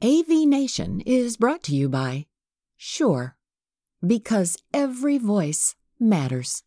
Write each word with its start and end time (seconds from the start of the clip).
AV 0.00 0.28
Nation 0.46 1.02
is 1.06 1.36
brought 1.36 1.64
to 1.64 1.74
you 1.74 1.88
by 1.88 2.26
Shure, 2.76 3.36
because 4.06 4.56
every 4.72 5.18
voice 5.18 5.74
matters. 5.98 6.62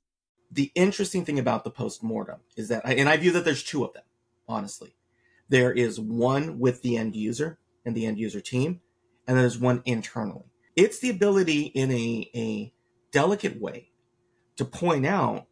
The 0.52 0.70
interesting 0.76 1.24
thing 1.24 1.40
about 1.40 1.64
the 1.64 1.70
postmortem 1.70 2.42
is 2.58 2.68
that, 2.68 2.82
and 2.86 3.08
I 3.08 3.16
view 3.16 3.32
that 3.32 3.46
there's 3.46 3.64
two 3.64 3.86
of 3.86 3.94
them, 3.94 4.04
honestly. 4.50 4.98
There 5.48 5.72
is 5.72 5.98
one 5.98 6.60
with 6.60 6.82
the 6.82 6.98
end 6.98 7.16
user 7.16 7.58
and 7.86 7.96
the 7.96 8.06
end 8.06 8.20
user 8.20 8.42
team, 8.42 8.82
and 9.26 9.38
there's 9.38 9.58
one 9.58 9.82
internally. 9.86 10.52
It's 10.76 11.00
the 11.00 11.10
ability 11.10 11.62
in 11.68 11.90
a, 11.90 12.30
a 12.36 12.74
delicate 13.14 13.62
way 13.62 13.92
to 14.58 14.66
point 14.66 15.06
out 15.06 15.48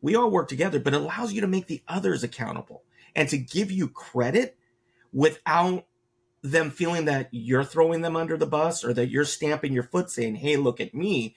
we 0.00 0.16
all 0.16 0.32
work 0.32 0.48
together, 0.48 0.80
but 0.80 0.94
it 0.94 1.00
allows 1.00 1.32
you 1.32 1.42
to 1.42 1.46
make 1.46 1.68
the 1.68 1.84
others 1.86 2.24
accountable 2.24 2.82
and 3.14 3.28
to 3.28 3.38
give 3.38 3.70
you 3.70 3.86
credit 3.86 4.56
without 5.12 5.86
them 6.42 6.70
feeling 6.70 7.04
that 7.04 7.28
you're 7.32 7.64
throwing 7.64 8.02
them 8.02 8.16
under 8.16 8.36
the 8.36 8.46
bus 8.46 8.84
or 8.84 8.92
that 8.94 9.10
you're 9.10 9.24
stamping 9.24 9.72
your 9.72 9.82
foot 9.82 10.10
saying, 10.10 10.36
Hey, 10.36 10.56
look 10.56 10.80
at 10.80 10.94
me. 10.94 11.34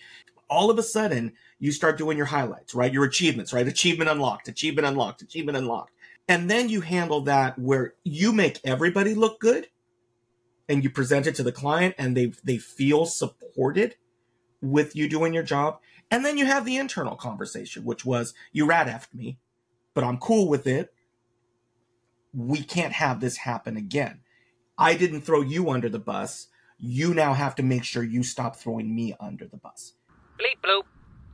All 0.49 0.69
of 0.69 0.77
a 0.77 0.83
sudden 0.83 1.33
you 1.59 1.71
start 1.71 1.97
doing 1.97 2.17
your 2.17 2.27
highlights, 2.27 2.75
right? 2.75 2.93
Your 2.93 3.05
achievements, 3.05 3.53
right? 3.53 3.67
Achievement 3.67 4.09
unlocked, 4.09 4.47
achievement 4.47 4.87
unlocked, 4.87 5.21
achievement 5.21 5.57
unlocked. 5.57 5.91
And 6.27 6.49
then 6.49 6.69
you 6.69 6.81
handle 6.81 7.21
that 7.21 7.59
where 7.59 7.95
you 8.03 8.31
make 8.31 8.59
everybody 8.63 9.13
look 9.13 9.39
good 9.39 9.67
and 10.69 10.83
you 10.83 10.89
present 10.89 11.27
it 11.27 11.35
to 11.35 11.43
the 11.43 11.51
client 11.51 11.95
and 11.97 12.15
they, 12.15 12.33
they 12.43 12.57
feel 12.57 13.05
supported 13.05 13.95
with 14.61 14.95
you 14.95 15.09
doing 15.09 15.33
your 15.33 15.43
job. 15.43 15.79
And 16.09 16.23
then 16.23 16.37
you 16.37 16.45
have 16.45 16.63
the 16.65 16.77
internal 16.77 17.15
conversation, 17.15 17.83
which 17.83 18.05
was 18.05 18.33
you 18.51 18.65
rat 18.65 18.87
effed 18.87 19.13
me, 19.13 19.39
but 19.93 20.03
I'm 20.03 20.17
cool 20.17 20.47
with 20.47 20.65
it. 20.65 20.93
We 22.33 22.63
can't 22.63 22.93
have 22.93 23.19
this 23.19 23.37
happen 23.37 23.77
again. 23.77 24.22
I 24.77 24.95
didn't 24.95 25.21
throw 25.21 25.41
you 25.41 25.69
under 25.69 25.89
the 25.89 25.99
bus. 25.99 26.47
You 26.77 27.13
now 27.13 27.33
have 27.33 27.55
to 27.55 27.63
make 27.63 27.83
sure 27.83 28.03
you 28.03 28.23
stop 28.23 28.55
throwing 28.55 28.93
me 28.93 29.15
under 29.19 29.47
the 29.47 29.57
bus. 29.57 29.93
Bleep 30.39 30.67
bloop. 30.67 30.83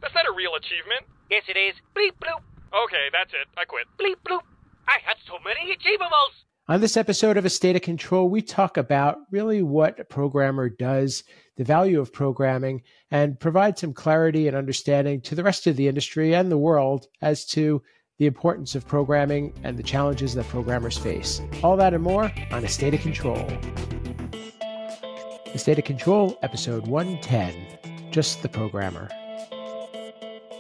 That's 0.02 0.14
not 0.14 0.26
a 0.30 0.36
real 0.36 0.56
achievement. 0.56 1.06
Yes, 1.30 1.44
it 1.48 1.58
is. 1.58 1.76
Bleep 1.96 2.14
bloop. 2.22 2.42
Okay, 2.86 3.08
that's 3.12 3.32
it. 3.34 3.48
I 3.58 3.66
quit. 3.66 3.88
Bleep 4.00 4.18
bloop. 4.28 4.42
I 4.88 4.98
had 5.06 5.18
so 5.28 5.38
many 5.44 5.76
achievables. 5.76 6.44
On 6.68 6.82
this 6.82 6.98
episode 6.98 7.38
of 7.38 7.46
A 7.46 7.50
State 7.50 7.76
of 7.76 7.82
Control, 7.82 8.30
we 8.30 8.44
talk 8.44 8.78
about 8.78 9.18
really 9.32 9.64
what 9.64 10.00
a 10.00 10.04
programmer 10.04 10.70
does, 10.70 11.24
the 11.58 11.64
value 11.64 12.00
of 12.00 12.14
programming, 12.14 12.84
and 13.10 13.40
provide 13.40 13.80
some 13.80 13.94
clarity 13.94 14.48
and 14.48 14.56
understanding 14.56 15.22
to 15.22 15.34
the 15.36 15.44
rest 15.44 15.66
of 15.66 15.78
the 15.78 15.88
industry 15.88 16.36
and 16.36 16.52
the 16.52 16.60
world 16.60 17.08
as 17.24 17.46
to 17.48 17.82
the 18.20 18.26
importance 18.26 18.76
of 18.76 18.86
programming 18.86 19.54
and 19.64 19.78
the 19.78 19.84
challenges 19.84 20.34
that 20.34 20.46
programmers 20.50 20.98
face. 20.98 21.42
All 21.64 21.78
that 21.78 21.94
and 21.94 22.04
more 22.04 22.30
on 22.52 22.66
A 22.66 22.68
State 22.68 22.94
of 22.94 23.00
Control. 23.00 23.48
A 25.46 25.58
State 25.58 25.80
of 25.80 25.86
Control, 25.86 26.38
episode 26.44 26.86
110 26.86 28.12
Just 28.12 28.42
the 28.42 28.50
Programmer. 28.50 29.08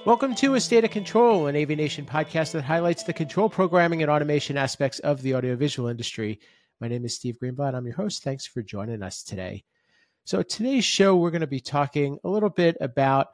Welcome 0.05 0.35
to 0.35 0.55
A 0.55 0.61
State 0.61 0.85
of 0.85 0.91
Control, 0.91 1.47
an 1.47 1.57
AV 1.57 1.71
Nation 1.71 2.05
podcast 2.05 2.53
that 2.53 2.63
highlights 2.63 3.03
the 3.03 3.11
control 3.11 3.49
programming 3.49 4.01
and 4.03 4.09
automation 4.09 4.55
aspects 4.55 4.99
of 4.99 5.21
the 5.21 5.35
audiovisual 5.35 5.89
industry. 5.89 6.39
My 6.79 6.87
name 6.87 7.03
is 7.03 7.15
Steve 7.15 7.39
Greenblatt. 7.43 7.75
I'm 7.75 7.85
your 7.85 7.95
host. 7.95 8.23
Thanks 8.23 8.47
for 8.47 8.63
joining 8.63 9.03
us 9.03 9.21
today. 9.21 9.65
So, 10.23 10.43
today's 10.43 10.85
show, 10.85 11.17
we're 11.17 11.31
going 11.31 11.41
to 11.41 11.47
be 11.47 11.59
talking 11.59 12.19
a 12.23 12.29
little 12.29 12.49
bit 12.49 12.77
about 12.79 13.27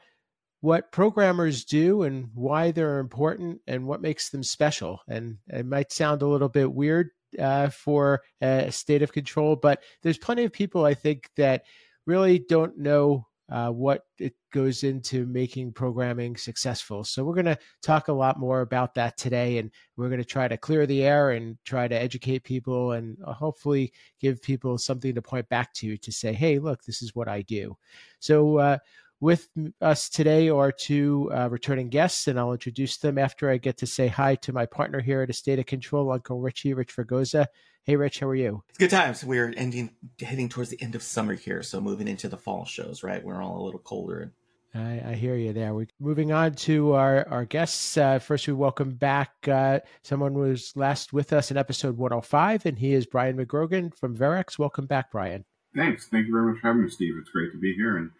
what 0.65 0.91
programmers 0.91 1.63
do 1.63 2.01
and 2.01 2.27
why 2.33 2.71
they're 2.71 2.97
important 2.97 3.61
and 3.67 3.85
what 3.85 4.01
makes 4.01 4.31
them 4.31 4.41
special. 4.41 4.99
And 5.07 5.37
it 5.47 5.63
might 5.63 5.91
sound 5.91 6.23
a 6.23 6.27
little 6.27 6.49
bit 6.49 6.73
weird 6.73 7.11
uh, 7.37 7.69
for 7.69 8.23
a 8.41 8.71
state 8.71 9.03
of 9.03 9.13
control, 9.13 9.55
but 9.55 9.83
there's 10.01 10.17
plenty 10.17 10.43
of 10.43 10.51
people 10.51 10.83
I 10.83 10.95
think 10.95 11.29
that 11.37 11.65
really 12.07 12.39
don't 12.39 12.79
know 12.79 13.27
uh, 13.47 13.69
what 13.69 14.05
it 14.17 14.33
goes 14.51 14.83
into 14.83 15.27
making 15.27 15.71
programming 15.71 16.35
successful. 16.35 17.03
So 17.03 17.23
we're 17.23 17.35
going 17.35 17.45
to 17.45 17.59
talk 17.83 18.07
a 18.07 18.13
lot 18.13 18.39
more 18.39 18.61
about 18.61 18.95
that 18.95 19.17
today, 19.17 19.59
and 19.59 19.69
we're 19.97 20.09
going 20.09 20.17
to 20.17 20.25
try 20.25 20.47
to 20.47 20.57
clear 20.57 20.87
the 20.87 21.03
air 21.03 21.29
and 21.29 21.59
try 21.63 21.87
to 21.87 21.95
educate 21.95 22.43
people, 22.43 22.93
and 22.93 23.17
uh, 23.23 23.33
hopefully 23.33 23.93
give 24.19 24.41
people 24.41 24.79
something 24.79 25.13
to 25.13 25.21
point 25.21 25.47
back 25.47 25.73
to 25.75 25.95
to 25.95 26.11
say, 26.11 26.33
"Hey, 26.33 26.57
look, 26.57 26.83
this 26.83 27.03
is 27.03 27.13
what 27.13 27.27
I 27.27 27.43
do." 27.43 27.77
So. 28.19 28.57
Uh, 28.57 28.77
with 29.19 29.47
us 29.81 30.09
today 30.09 30.49
are 30.49 30.71
two 30.71 31.31
uh, 31.33 31.49
returning 31.49 31.89
guests, 31.89 32.27
and 32.27 32.39
I'll 32.39 32.51
introduce 32.51 32.97
them 32.97 33.17
after 33.17 33.49
I 33.49 33.57
get 33.57 33.77
to 33.77 33.87
say 33.87 34.07
hi 34.07 34.35
to 34.35 34.53
my 34.53 34.65
partner 34.65 35.01
here 35.01 35.21
at 35.21 35.29
A 35.29 35.33
State 35.33 35.59
of 35.59 35.65
Control, 35.65 36.11
Uncle 36.11 36.39
Richie, 36.39 36.73
Rich 36.73 36.95
Fregosa. 36.95 37.47
Hey, 37.83 37.95
Rich, 37.95 38.19
how 38.19 38.27
are 38.27 38.35
you? 38.35 38.63
It's 38.69 38.77
good 38.77 38.89
times. 38.89 39.23
We're 39.23 39.53
ending, 39.55 39.91
heading 40.19 40.49
towards 40.49 40.69
the 40.69 40.81
end 40.81 40.95
of 40.95 41.03
summer 41.03 41.35
here, 41.35 41.63
so 41.63 41.79
moving 41.79 42.07
into 42.07 42.27
the 42.27 42.37
fall 42.37 42.65
shows, 42.65 43.03
right? 43.03 43.23
We're 43.23 43.41
all 43.41 43.61
a 43.61 43.65
little 43.65 43.79
colder. 43.79 44.33
I, 44.73 45.01
I 45.05 45.13
hear 45.13 45.35
you 45.35 45.53
there. 45.53 45.73
We're 45.73 45.87
moving 45.99 46.33
on 46.33 46.53
to 46.55 46.93
our, 46.93 47.25
our 47.29 47.45
guests. 47.45 47.97
Uh, 47.97 48.19
first, 48.19 48.47
we 48.47 48.53
welcome 48.53 48.91
back 48.95 49.31
uh, 49.47 49.79
someone 50.03 50.33
who 50.33 50.39
was 50.39 50.73
last 50.75 51.13
with 51.13 51.31
us 51.31 51.49
in 51.49 51.57
episode 51.57 51.97
105, 51.97 52.65
and 52.65 52.77
he 52.77 52.93
is 52.93 53.05
Brian 53.05 53.37
Magrogan 53.37 53.95
from 53.95 54.17
Verrex. 54.17 54.59
Welcome 54.59 54.85
back, 54.85 55.11
Brian. 55.11 55.45
Thanks. 55.75 56.07
Thank 56.07 56.27
you 56.27 56.33
very 56.33 56.51
much 56.51 56.61
for 56.61 56.67
having 56.67 56.83
me, 56.83 56.89
Steve. 56.89 57.13
It's 57.19 57.29
great 57.29 57.51
to 57.53 57.57
be 57.57 57.73
here 57.73 57.97
and 57.97 58.11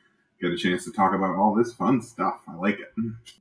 get 0.41 0.51
a 0.51 0.57
chance 0.57 0.83
to 0.85 0.91
talk 0.91 1.13
about 1.13 1.35
all 1.35 1.55
this 1.55 1.73
fun 1.73 2.01
stuff. 2.01 2.41
I 2.47 2.55
like 2.55 2.79
it. 2.79 2.93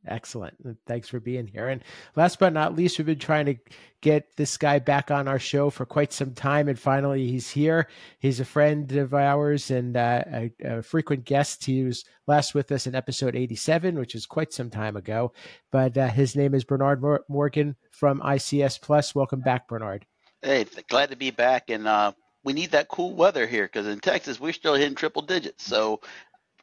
Excellent. 0.07 0.55
Thanks 0.87 1.09
for 1.09 1.21
being 1.21 1.47
here. 1.47 1.69
And 1.69 1.83
last 2.15 2.39
but 2.39 2.53
not 2.53 2.77
least, 2.77 2.99
we've 2.99 3.07
been 3.07 3.19
trying 3.19 3.47
to 3.47 3.57
get 4.01 4.37
this 4.37 4.57
guy 4.57 4.79
back 4.79 5.11
on 5.11 5.27
our 5.27 5.39
show 5.39 5.71
for 5.71 5.87
quite 5.87 6.13
some 6.13 6.35
time, 6.35 6.69
and 6.69 6.79
finally 6.79 7.27
he's 7.27 7.51
here. 7.51 7.89
He's 8.19 8.39
a 8.39 8.45
friend 8.45 8.91
of 8.93 9.15
ours 9.15 9.71
and 9.71 9.97
uh, 9.97 10.25
a, 10.27 10.53
a, 10.63 10.83
frequent 10.83 11.25
guest. 11.25 11.65
He 11.65 11.85
was 11.85 12.05
last 12.27 12.55
with 12.55 12.71
us 12.71 12.87
in 12.87 12.95
episode 12.95 13.35
87, 13.35 13.99
which 13.99 14.15
is 14.15 14.27
quite 14.27 14.53
some 14.53 14.71
time 14.71 14.97
ago. 14.97 15.33
But 15.73 15.97
uh, 15.97 16.09
his 16.09 16.37
name 16.37 16.55
is 16.55 16.65
Bernard 16.65 17.03
Morgan 17.29 17.77
from 17.91 18.21
ICS 18.21 18.81
Plus. 18.81 19.15
Welcome 19.15 19.41
back, 19.41 19.69
Bernard. 19.69 20.07
Hey, 20.43 20.67
glad 20.89 21.11
to 21.11 21.17
be 21.17 21.31
back. 21.31 21.71
And 21.71 21.89
uh, 21.89 22.13
we 22.45 22.53
need 22.53 22.73
that 22.73 22.89
cool 22.89 23.15
weather 23.15 23.47
here 23.47 23.65
because 23.65 23.87
in 23.87 23.99
Texas 24.01 24.39
we're 24.39 24.53
still 24.53 24.75
hitting 24.75 24.95
triple 24.95 25.23
digits. 25.23 25.65
So 25.65 26.01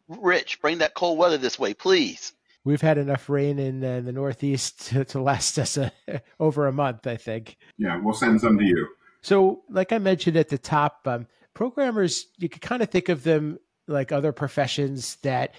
Rich, 0.07 0.62
bring 0.62 0.79
that 0.79 0.94
cold 0.94 1.17
weather 1.17 1.38
this 1.38 1.59
way, 1.59 1.73
please. 1.73 2.34
We've 2.63 2.81
had 2.81 2.97
enough 2.97 3.29
rain 3.29 3.57
in 3.57 3.84
uh, 3.84 4.01
the 4.01 4.12
Northeast 4.12 4.81
to, 4.88 5.06
to 5.06 5.22
last 5.22 5.57
us 5.57 5.78
a, 5.78 5.91
over 6.39 6.67
a 6.67 6.72
month, 6.72 7.07
I 7.07 7.17
think. 7.17 7.57
Yeah, 7.78 8.00
we'll 8.01 8.13
send 8.13 8.41
some 8.41 8.57
to 8.57 8.66
you. 8.66 8.88
So, 9.22 9.61
like 9.69 9.91
I 9.91 10.00
mentioned 10.00 10.38
at 10.38 10.50
the 10.50 10.57
top, 10.57 11.01
um, 11.06 11.28
programmers, 11.53 12.28
you 12.38 12.50
could 12.50 12.61
kind 12.61 12.81
of 12.81 12.90
think 12.90 13.09
of 13.09 13.23
them 13.23 13.59
like 13.88 14.11
other 14.11 14.31
professions 14.31 15.17
that 15.17 15.53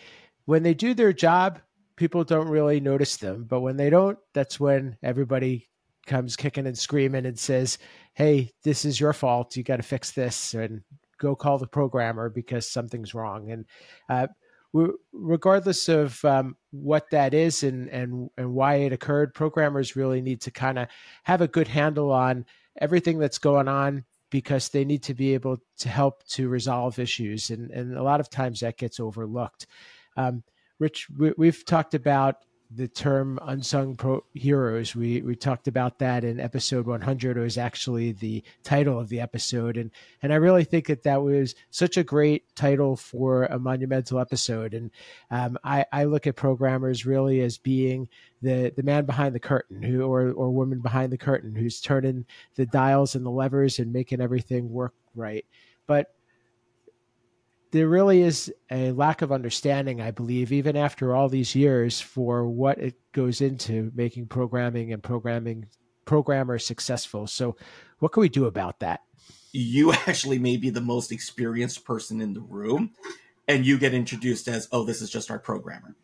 when 0.47 0.63
they 0.63 0.75
do 0.75 0.95
their 0.95 1.13
job, 1.13 1.61
people 1.97 2.25
don't 2.25 2.49
really 2.49 2.81
notice 2.81 3.17
them. 3.17 3.45
But 3.45 3.61
when 3.61 3.77
they 3.77 3.91
don't, 3.91 4.19
that's 4.35 4.59
when 4.59 4.97
everybody 5.03 5.69
comes 6.07 6.35
kicking 6.35 6.67
and 6.67 6.77
screaming 6.77 7.27
and 7.27 7.39
says, 7.39 7.79
Hey, 8.15 8.51
this 8.65 8.85
is 8.85 8.99
your 8.99 9.13
fault. 9.13 9.57
You 9.57 9.63
got 9.63 9.77
to 9.77 9.83
fix 9.83 10.11
this. 10.11 10.55
And 10.55 10.83
go 11.23 11.37
call 11.37 11.59
the 11.59 11.67
programmer 11.67 12.29
because 12.29 12.69
something's 12.69 13.15
wrong. 13.15 13.51
And 13.51 13.65
uh, 14.09 14.27
regardless 15.13 15.89
of 15.89 16.23
um, 16.25 16.57
what 16.73 17.11
that 17.13 17.33
is 17.33 17.63
and 17.63 17.89
and 17.89 18.29
and 18.37 18.53
why 18.53 18.77
it 18.77 18.93
occurred, 18.93 19.33
programmers 19.33 19.97
really 19.97 20.21
need 20.21 20.41
to 20.43 20.51
kind 20.51 20.79
of 20.79 20.89
have 21.23 21.41
a 21.41 21.49
good 21.49 21.69
handle 21.69 22.11
on 22.11 22.45
everything 22.81 23.19
that's 23.19 23.39
going 23.39 23.69
on 23.69 24.05
because 24.31 24.71
they 24.71 24.85
need 24.85 25.03
to 25.05 25.15
be 25.15 25.35
able 25.35 25.59
to 25.79 25.89
help 25.89 26.27
to 26.27 26.49
resolve 26.49 26.99
issues, 26.99 27.51
and 27.51 27.71
and 27.71 27.97
a 27.97 28.03
lot 28.03 28.21
of 28.21 28.29
times 28.29 28.61
that 28.61 28.77
gets 28.77 28.99
overlooked. 28.99 29.67
Um, 30.17 30.43
Rich, 30.79 31.07
we, 31.17 31.47
have 31.47 31.65
talked 31.65 31.95
about 31.95 32.37
the 32.75 32.89
term 32.89 33.39
unsung 33.43 33.97
pro 33.97 34.25
heroes. 34.33 34.95
We 34.95 35.23
we 35.23 35.37
talked 35.37 35.69
about 35.69 35.99
that 35.99 36.25
in 36.25 36.41
episode 36.41 36.87
100. 36.87 37.37
It 37.37 37.41
was 37.41 37.59
actually 37.59 38.13
the 38.13 38.43
title 38.63 38.99
of 38.99 39.09
the 39.09 39.21
episode, 39.21 39.77
and 39.77 39.91
and 40.23 40.33
I 40.33 40.37
really 40.37 40.65
think 40.65 40.87
that 40.87 41.03
that 41.03 41.23
was 41.23 41.55
such 41.71 41.97
a 41.97 42.05
great 42.05 42.45
title 42.55 42.97
for 42.97 43.45
a 43.45 43.59
monumental 43.59 44.19
episode. 44.19 44.75
And 44.75 44.91
um, 45.31 45.59
I 45.65 45.85
I 45.93 46.05
look 46.05 46.27
at 46.27 46.37
programmers 46.37 47.05
really 47.05 47.41
as 47.41 47.59
being 47.59 48.09
the 48.41 48.73
the 48.75 48.83
man 48.83 49.05
behind 49.05 49.35
the 49.35 49.41
curtain, 49.41 49.83
who 49.83 50.03
or 50.03 50.31
or 50.33 50.51
woman 50.51 50.81
behind 50.81 51.13
the 51.13 51.19
curtain, 51.19 51.55
who's 51.55 51.81
turning 51.81 52.25
the 52.55 52.67
dials 52.67 53.15
and 53.15 53.27
the 53.27 53.31
levers 53.31 53.79
and 53.79 53.93
making 53.93 54.21
everything 54.21 54.71
work 54.71 54.95
right. 55.15 55.45
But 55.87 56.15
there 57.73 57.89
really 57.89 58.21
is 58.21 58.53
a 58.71 58.93
lack 58.93 59.23
of 59.23 59.33
understanding, 59.33 60.01
I 60.01 60.11
believe, 60.11 60.53
even 60.53 60.77
after 60.77 61.15
all 61.15 61.29
these 61.29 61.55
years, 61.55 62.01
for 62.01 62.47
what 62.47 62.79
it 62.79 62.95
goes 63.13 63.41
into 63.41 63.91
making 63.95 64.27
programming 64.27 64.93
and 64.93 65.03
programming 65.03 65.67
programmers 66.05 66.67
successful. 66.67 67.27
So, 67.27 67.57
what 67.99 68.13
can 68.13 68.21
we 68.21 68.29
do 68.29 68.45
about 68.45 68.81
that? 68.81 69.01
You 69.53 69.93
actually 70.07 70.39
may 70.39 70.59
be 70.59 70.69
the 70.69 70.83
most 70.83 71.11
experienced 71.11 71.85
person 71.85 72.21
in 72.21 72.35
the 72.35 72.41
room, 72.41 72.93
and 73.49 73.65
you 73.65 73.79
get 73.79 73.95
introduced 73.95 74.49
as, 74.49 74.69
"Oh, 74.71 74.85
this 74.85 75.01
is 75.01 75.09
just 75.09 75.31
our 75.31 75.39
programmer," 75.39 75.97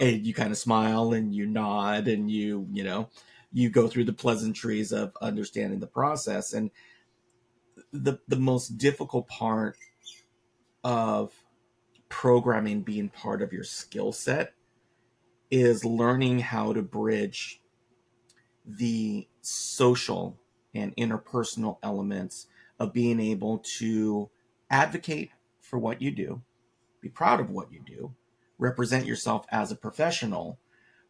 and 0.00 0.26
you 0.26 0.34
kind 0.34 0.50
of 0.50 0.58
smile 0.58 1.12
and 1.12 1.32
you 1.32 1.46
nod 1.46 2.08
and 2.08 2.28
you, 2.28 2.66
you 2.72 2.82
know, 2.82 3.08
you 3.52 3.70
go 3.70 3.86
through 3.86 4.04
the 4.04 4.12
pleasantries 4.12 4.90
of 4.90 5.16
understanding 5.22 5.78
the 5.78 5.86
process 5.86 6.52
and 6.52 6.72
the 7.92 8.18
the 8.26 8.36
most 8.36 8.76
difficult 8.76 9.28
part 9.28 9.76
of 10.84 11.32
programming 12.08 12.82
being 12.82 13.08
part 13.08 13.42
of 13.42 13.52
your 13.52 13.64
skill 13.64 14.12
set 14.12 14.54
is 15.50 15.84
learning 15.84 16.38
how 16.38 16.72
to 16.72 16.82
bridge 16.82 17.60
the 18.66 19.26
social 19.40 20.38
and 20.74 20.94
interpersonal 20.96 21.78
elements 21.82 22.46
of 22.78 22.92
being 22.92 23.20
able 23.20 23.58
to 23.58 24.28
advocate 24.70 25.30
for 25.60 25.78
what 25.78 26.00
you 26.00 26.10
do, 26.10 26.40
be 27.00 27.08
proud 27.08 27.40
of 27.40 27.50
what 27.50 27.72
you 27.72 27.80
do, 27.84 28.14
represent 28.58 29.06
yourself 29.06 29.44
as 29.50 29.70
a 29.70 29.76
professional 29.76 30.58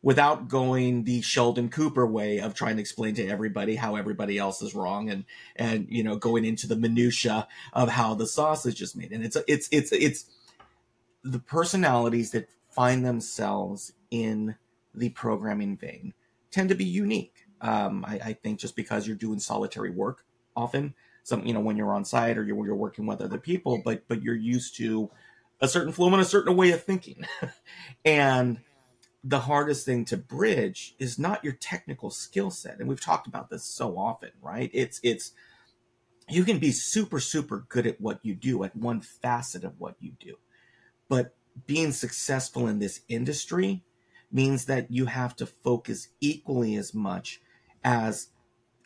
without 0.02 0.48
going 0.48 1.04
the 1.04 1.22
Sheldon 1.22 1.68
Cooper 1.68 2.04
way 2.06 2.40
of 2.40 2.54
trying 2.54 2.76
to 2.76 2.80
explain 2.80 3.14
to 3.14 3.26
everybody 3.26 3.76
how 3.76 3.94
everybody 3.94 4.36
else 4.36 4.60
is 4.60 4.74
wrong 4.74 5.08
and 5.08 5.24
and 5.56 5.86
you 5.88 6.02
know 6.02 6.16
going 6.16 6.44
into 6.44 6.66
the 6.66 6.76
minutia 6.76 7.46
of 7.72 7.88
how 7.88 8.14
the 8.14 8.26
sausage 8.26 8.82
is 8.82 8.96
made. 8.96 9.12
And 9.12 9.24
it's 9.24 9.36
it's 9.46 9.68
it's 9.70 9.92
it's 9.92 10.26
the 11.22 11.38
personalities 11.38 12.32
that 12.32 12.48
find 12.68 13.04
themselves 13.04 13.92
in 14.10 14.56
the 14.94 15.10
programming 15.10 15.76
vein 15.76 16.14
tend 16.50 16.68
to 16.68 16.74
be 16.74 16.84
unique. 16.84 17.46
Um, 17.60 18.04
I, 18.04 18.14
I, 18.24 18.32
think 18.32 18.58
just 18.58 18.74
because 18.74 19.06
you're 19.06 19.16
doing 19.16 19.38
solitary 19.38 19.90
work 19.90 20.24
often, 20.56 20.94
some 21.22 21.46
you 21.46 21.54
know 21.54 21.60
when 21.60 21.76
you're 21.76 21.94
on 21.94 22.04
site 22.04 22.36
or 22.36 22.42
you're, 22.42 22.66
you're 22.66 22.74
working 22.74 23.06
with 23.06 23.20
other 23.20 23.38
people, 23.38 23.80
but 23.84 24.02
but 24.08 24.20
you're 24.20 24.34
used 24.34 24.76
to 24.78 25.10
a 25.60 25.68
certain 25.68 25.92
flow 25.92 26.08
and 26.08 26.20
a 26.20 26.24
certain 26.24 26.56
way 26.56 26.72
of 26.72 26.82
thinking, 26.82 27.24
and 28.04 28.58
the 29.24 29.40
hardest 29.40 29.86
thing 29.86 30.04
to 30.04 30.16
bridge 30.16 30.94
is 30.98 31.18
not 31.18 31.44
your 31.44 31.52
technical 31.52 32.10
skill 32.10 32.50
set 32.50 32.78
and 32.78 32.88
we've 32.88 33.00
talked 33.00 33.26
about 33.26 33.50
this 33.50 33.64
so 33.64 33.96
often 33.96 34.30
right? 34.40 34.70
It's 34.72 35.00
it's 35.02 35.32
you 36.28 36.44
can 36.44 36.58
be 36.58 36.72
super 36.72 37.20
super 37.20 37.64
good 37.68 37.86
at 37.86 38.00
what 38.00 38.20
you 38.22 38.34
do 38.34 38.64
at 38.64 38.76
one 38.76 39.00
facet 39.00 39.64
of 39.64 39.78
what 39.78 39.96
you 40.00 40.12
do 40.18 40.36
but 41.08 41.34
being 41.66 41.92
successful 41.92 42.66
in 42.66 42.78
this 42.78 43.00
industry 43.08 43.82
means 44.30 44.64
that 44.64 44.90
you 44.90 45.06
have 45.06 45.36
to 45.36 45.46
focus 45.46 46.08
equally 46.20 46.74
as 46.76 46.94
much 46.94 47.40
as 47.84 48.28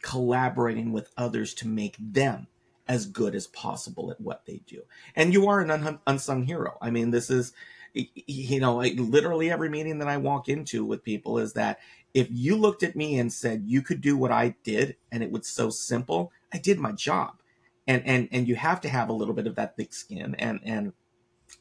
collaborating 0.03 0.93
with 0.93 1.11
others 1.17 1.55
to 1.55 1.69
make 1.69 1.97
them 1.99 2.49
as 2.88 3.06
good 3.06 3.35
as 3.35 3.47
possible 3.49 4.11
at 4.11 4.21
what 4.21 4.47
they 4.47 4.61
do. 4.67 4.83
And 5.15 5.33
you 5.33 5.49
are 5.49 5.61
an 5.61 5.99
unsung 6.06 6.44
hero. 6.44 6.79
I 6.81 6.91
mean 6.91 7.11
this 7.11 7.31
is 7.31 7.53
you 7.97 8.61
know, 8.61 8.77
like 8.77 8.95
literally 8.97 9.51
every 9.51 9.69
meeting 9.69 9.99
that 9.99 10.09
I 10.09 10.17
walk 10.19 10.49
into 10.49 10.85
with 10.85 11.03
people 11.03 11.39
is 11.39 11.55
that 11.55 11.79
if 12.13 12.29
you 12.31 12.57
looked 12.57 12.83
at 12.83 12.97
me 12.97 13.19
and 13.19 13.33
said 13.33 13.65
you 13.67 13.83
could 13.83 14.01
do 14.01 14.17
what 14.17 14.33
I 14.33 14.55
did 14.65 14.97
and 15.11 15.23
it 15.23 15.31
was 15.31 15.47
so 15.49 15.71
simple, 15.71 16.33
I 16.53 16.59
did 16.59 16.79
my 16.79 16.93
job. 16.93 17.41
And 17.87 18.03
and 18.05 18.29
and 18.33 18.49
you 18.49 18.57
have 18.57 18.81
to 18.83 18.89
have 18.89 19.09
a 19.09 19.15
little 19.15 19.35
bit 19.35 19.47
of 19.47 19.55
that 19.57 19.77
thick 19.77 19.95
skin 19.95 20.35
and 20.37 20.61
and 20.65 20.93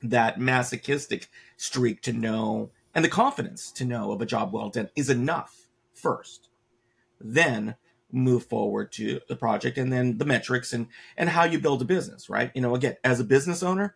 that 0.02 0.40
masochistic 0.40 1.30
streak 1.56 2.02
to 2.02 2.14
know 2.14 2.72
and 2.94 3.06
the 3.06 3.10
confidence 3.10 3.72
to 3.74 3.86
know 3.86 4.12
of 4.12 4.22
a 4.22 4.26
job 4.26 4.52
well 4.52 4.70
done 4.70 4.90
is 4.96 5.10
enough 5.10 5.68
first. 5.94 6.50
Then 7.20 7.76
move 8.12 8.46
forward 8.46 8.92
to 8.94 9.20
the 9.28 9.36
project 9.36 9.78
and 9.78 9.92
then 9.92 10.18
the 10.18 10.26
metrics 10.26 10.74
and 10.74 10.88
and 11.16 11.30
how 11.30 11.44
you 11.44 11.60
build 11.60 11.82
a 11.82 11.86
business, 11.86 12.30
right? 12.30 12.52
You 12.56 12.62
know, 12.62 12.76
again, 12.76 12.98
as 13.04 13.20
a 13.20 13.26
business 13.26 13.62
owner, 13.62 13.96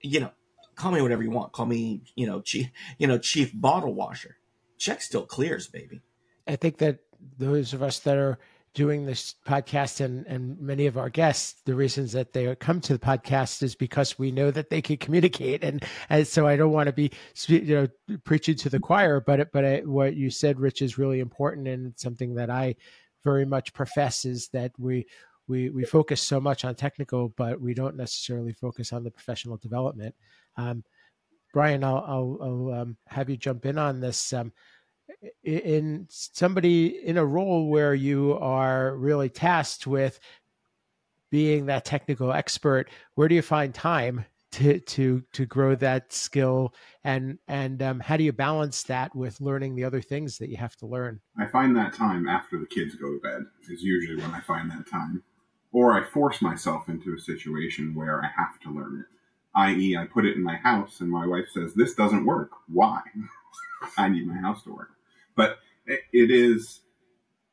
you 0.00 0.20
know, 0.20 0.32
call 0.76 0.92
me 0.92 1.02
whatever 1.02 1.22
you 1.22 1.30
want. 1.30 1.52
Call 1.52 1.66
me, 1.66 2.02
you 2.14 2.26
know, 2.26 2.40
chief, 2.40 2.70
you 2.98 3.06
know, 3.06 3.18
chief 3.18 3.50
bottle 3.54 3.94
washer. 3.94 4.36
Check 4.78 5.02
still 5.02 5.26
clears, 5.26 5.66
baby. 5.66 6.02
I 6.46 6.56
think 6.56 6.78
that 6.78 6.98
those 7.38 7.72
of 7.72 7.82
us 7.82 7.98
that 8.00 8.16
are 8.16 8.38
doing 8.74 9.06
this 9.06 9.34
podcast 9.46 10.02
and, 10.02 10.26
and 10.26 10.60
many 10.60 10.86
of 10.86 10.98
our 10.98 11.08
guests, 11.08 11.62
the 11.64 11.74
reasons 11.74 12.12
that 12.12 12.34
they 12.34 12.54
come 12.56 12.78
to 12.78 12.92
the 12.92 12.98
podcast 12.98 13.62
is 13.62 13.74
because 13.74 14.18
we 14.18 14.30
know 14.30 14.50
that 14.50 14.68
they 14.68 14.82
can 14.82 14.98
communicate. 14.98 15.64
And, 15.64 15.82
and 16.10 16.26
so 16.26 16.46
I 16.46 16.56
don't 16.56 16.72
want 16.72 16.86
to 16.88 16.92
be, 16.92 17.10
you 17.46 17.88
know, 18.08 18.18
preaching 18.24 18.54
to 18.56 18.68
the 18.68 18.78
choir, 18.78 19.18
but, 19.18 19.50
but 19.50 19.64
I, 19.64 19.78
what 19.78 20.14
you 20.14 20.28
said, 20.28 20.60
Rich, 20.60 20.82
is 20.82 20.98
really 20.98 21.20
important. 21.20 21.66
And 21.66 21.94
something 21.96 22.34
that 22.34 22.50
I 22.50 22.76
very 23.24 23.46
much 23.46 23.72
profess 23.72 24.26
is 24.26 24.48
that 24.48 24.72
we, 24.78 25.06
we, 25.48 25.70
we 25.70 25.84
focus 25.86 26.20
so 26.20 26.38
much 26.38 26.62
on 26.66 26.74
technical, 26.74 27.30
but 27.30 27.58
we 27.58 27.72
don't 27.72 27.96
necessarily 27.96 28.52
focus 28.52 28.92
on 28.92 29.04
the 29.04 29.10
professional 29.10 29.56
development. 29.56 30.14
Um, 30.56 30.84
Brian, 31.52 31.84
I'll, 31.84 32.04
I'll, 32.06 32.38
I'll 32.42 32.80
um, 32.80 32.96
have 33.06 33.30
you 33.30 33.36
jump 33.36 33.66
in 33.66 33.78
on 33.78 34.00
this. 34.00 34.32
Um, 34.32 34.52
in 35.44 36.06
somebody 36.10 37.04
in 37.04 37.16
a 37.16 37.24
role 37.24 37.68
where 37.68 37.94
you 37.94 38.36
are 38.40 38.96
really 38.96 39.28
tasked 39.28 39.86
with 39.86 40.18
being 41.30 41.66
that 41.66 41.84
technical 41.84 42.32
expert, 42.32 42.90
where 43.14 43.28
do 43.28 43.34
you 43.34 43.42
find 43.42 43.74
time 43.74 44.24
to 44.52 44.80
to 44.80 45.22
to 45.32 45.46
grow 45.46 45.74
that 45.74 46.12
skill, 46.12 46.74
and 47.04 47.38
and 47.48 47.82
um, 47.82 48.00
how 48.00 48.16
do 48.16 48.24
you 48.24 48.32
balance 48.32 48.82
that 48.84 49.14
with 49.14 49.40
learning 49.40 49.74
the 49.74 49.84
other 49.84 50.00
things 50.00 50.38
that 50.38 50.48
you 50.48 50.56
have 50.56 50.76
to 50.76 50.86
learn? 50.86 51.20
I 51.38 51.46
find 51.46 51.76
that 51.76 51.92
time 51.92 52.28
after 52.28 52.58
the 52.58 52.66
kids 52.66 52.94
go 52.94 53.12
to 53.12 53.20
bed 53.20 53.42
is 53.70 53.82
usually 53.82 54.20
when 54.20 54.34
I 54.34 54.40
find 54.40 54.70
that 54.70 54.88
time, 54.88 55.22
or 55.72 55.92
I 55.92 56.04
force 56.04 56.40
myself 56.40 56.88
into 56.88 57.14
a 57.14 57.20
situation 57.20 57.94
where 57.94 58.24
I 58.24 58.28
have 58.36 58.58
to 58.60 58.70
learn 58.70 59.00
it 59.00 59.15
i.e., 59.56 59.96
I 59.96 60.06
put 60.06 60.24
it 60.26 60.36
in 60.36 60.42
my 60.42 60.56
house, 60.56 61.00
and 61.00 61.10
my 61.10 61.26
wife 61.26 61.46
says, 61.52 61.74
This 61.74 61.94
doesn't 61.94 62.26
work. 62.26 62.50
Why? 62.68 63.00
I 63.98 64.08
need 64.08 64.26
my 64.26 64.36
house 64.36 64.62
to 64.64 64.74
work. 64.74 64.90
But 65.34 65.58
it 65.86 66.30
is 66.30 66.80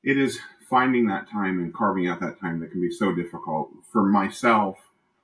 it 0.03 0.17
is 0.17 0.39
finding 0.69 1.07
that 1.07 1.29
time 1.29 1.59
and 1.59 1.73
carving 1.73 2.07
out 2.07 2.19
that 2.19 2.39
time 2.39 2.59
that 2.59 2.71
can 2.71 2.81
be 2.81 2.91
so 2.91 3.13
difficult. 3.13 3.69
For 3.91 4.03
myself, 4.03 4.77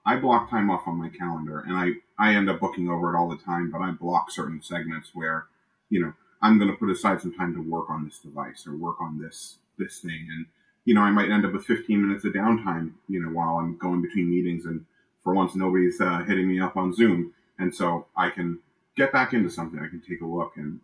I 0.06 0.16
block 0.16 0.50
time 0.50 0.70
off 0.70 0.88
on 0.88 0.98
my 0.98 1.10
calendar 1.10 1.60
and 1.60 1.76
I, 1.76 1.92
I 2.18 2.36
end 2.36 2.50
up 2.50 2.60
booking 2.60 2.90
over 2.90 3.14
it 3.14 3.18
all 3.18 3.30
the 3.30 3.44
time, 3.44 3.70
but 3.72 3.82
I 3.82 3.92
block 3.92 4.32
certain 4.32 4.62
segments 4.62 5.12
where, 5.14 5.48
you 5.90 6.02
know, 6.02 6.14
I'm 6.42 6.58
going 6.58 6.72
to 6.72 6.78
put 6.78 6.90
aside 6.90 7.22
some 7.22 7.34
time 7.34 7.54
to 7.56 7.62
work 7.62 7.90
on 7.90 8.06
this 8.06 8.20
device 8.20 8.66
or 8.66 8.76
work 8.78 9.02
on 9.02 9.20
this, 9.20 9.58
this 9.78 10.00
thing. 10.00 10.28
And, 10.32 10.46
you 10.86 10.94
know, 10.94 11.02
I 11.02 11.12
might 11.12 11.30
end 11.30 11.46
up 11.46 11.52
with 11.52 11.66
15 11.66 12.08
minutes 12.08 12.24
of 12.24 12.34
downtime, 12.34 12.94
you 13.10 13.22
know, 13.22 13.30
while 13.30 13.58
I'm 13.58 13.78
going 13.78 14.02
between 14.02 14.30
meetings 14.30 14.66
and 14.66 14.86
for 15.24 15.34
once 15.34 15.56
nobody's 15.56 16.00
uh, 16.00 16.20
hitting 16.20 16.48
me 16.48 16.60
up 16.60 16.78
on 16.78 16.94
Zoom, 16.94 17.34
and 17.58 17.74
so 17.74 18.08
I 18.16 18.30
can 18.30 18.60
get 18.96 19.12
back 19.12 19.34
into 19.34 19.50
something. 19.50 19.80
I 19.80 19.88
can 19.88 20.02
take 20.02 20.22
a 20.22 20.26
look, 20.26 20.54
and 20.58 20.80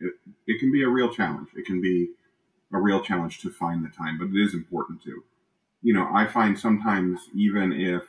it, 0.00 0.14
it 0.46 0.60
can 0.60 0.72
be 0.72 0.82
a 0.82 0.88
real 0.88 1.12
challenge. 1.12 1.48
It 1.54 1.66
can 1.66 1.80
be 1.80 2.10
a 2.72 2.78
real 2.78 3.00
challenge 3.00 3.40
to 3.40 3.50
find 3.50 3.84
the 3.84 3.88
time, 3.88 4.18
but 4.18 4.28
it 4.28 4.40
is 4.40 4.54
important 4.54 5.02
to. 5.04 5.22
You 5.82 5.94
know, 5.94 6.08
I 6.12 6.26
find 6.26 6.58
sometimes 6.58 7.20
even 7.34 7.72
if 7.72 8.02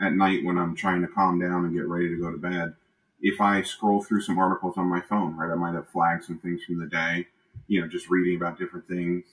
at 0.00 0.12
night 0.12 0.44
when 0.44 0.58
I'm 0.58 0.76
trying 0.76 1.02
to 1.02 1.08
calm 1.08 1.40
down 1.40 1.64
and 1.64 1.74
get 1.74 1.88
ready 1.88 2.08
to 2.08 2.20
go 2.20 2.30
to 2.30 2.38
bed, 2.38 2.74
if 3.20 3.40
I 3.40 3.62
scroll 3.62 4.02
through 4.02 4.20
some 4.20 4.38
articles 4.38 4.76
on 4.76 4.86
my 4.86 5.00
phone, 5.00 5.36
right, 5.36 5.50
I 5.50 5.56
might 5.56 5.74
have 5.74 5.88
flagged 5.88 6.24
some 6.24 6.38
things 6.38 6.62
from 6.64 6.78
the 6.78 6.86
day, 6.86 7.26
you 7.66 7.80
know, 7.80 7.88
just 7.88 8.08
reading 8.08 8.36
about 8.36 8.58
different 8.58 8.86
things, 8.86 9.24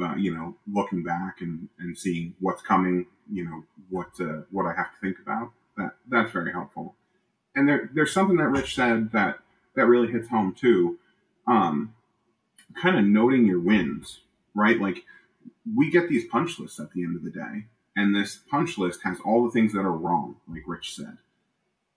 uh, 0.00 0.14
you 0.16 0.34
know, 0.34 0.56
looking 0.72 1.02
back 1.02 1.40
and, 1.40 1.68
and 1.78 1.96
seeing 1.96 2.34
what's 2.40 2.62
coming, 2.62 3.06
you 3.30 3.44
know, 3.44 3.64
what 3.88 4.08
uh, 4.20 4.42
what 4.50 4.66
I 4.66 4.74
have 4.74 4.92
to 4.92 5.00
think 5.00 5.18
about. 5.20 5.52
That 5.76 5.94
that's 6.08 6.32
very 6.32 6.52
helpful. 6.52 6.94
And 7.54 7.68
there, 7.68 7.90
there's 7.92 8.12
something 8.12 8.36
that 8.36 8.48
Rich 8.48 8.74
said 8.74 9.10
that 9.12 9.40
that 9.74 9.86
really 9.86 10.12
hits 10.12 10.28
home 10.28 10.54
too. 10.54 10.98
Um, 11.46 11.94
kind 12.80 12.98
of 12.98 13.04
noting 13.04 13.46
your 13.46 13.60
wins, 13.60 14.20
right? 14.54 14.80
Like 14.80 15.04
we 15.74 15.90
get 15.90 16.08
these 16.08 16.26
punch 16.26 16.58
lists 16.58 16.78
at 16.78 16.92
the 16.92 17.02
end 17.02 17.16
of 17.16 17.24
the 17.24 17.30
day, 17.30 17.66
and 17.96 18.14
this 18.14 18.36
punch 18.36 18.78
list 18.78 19.00
has 19.02 19.18
all 19.24 19.44
the 19.44 19.50
things 19.50 19.72
that 19.72 19.80
are 19.80 19.92
wrong, 19.92 20.36
like 20.48 20.62
Rich 20.66 20.94
said. 20.94 21.18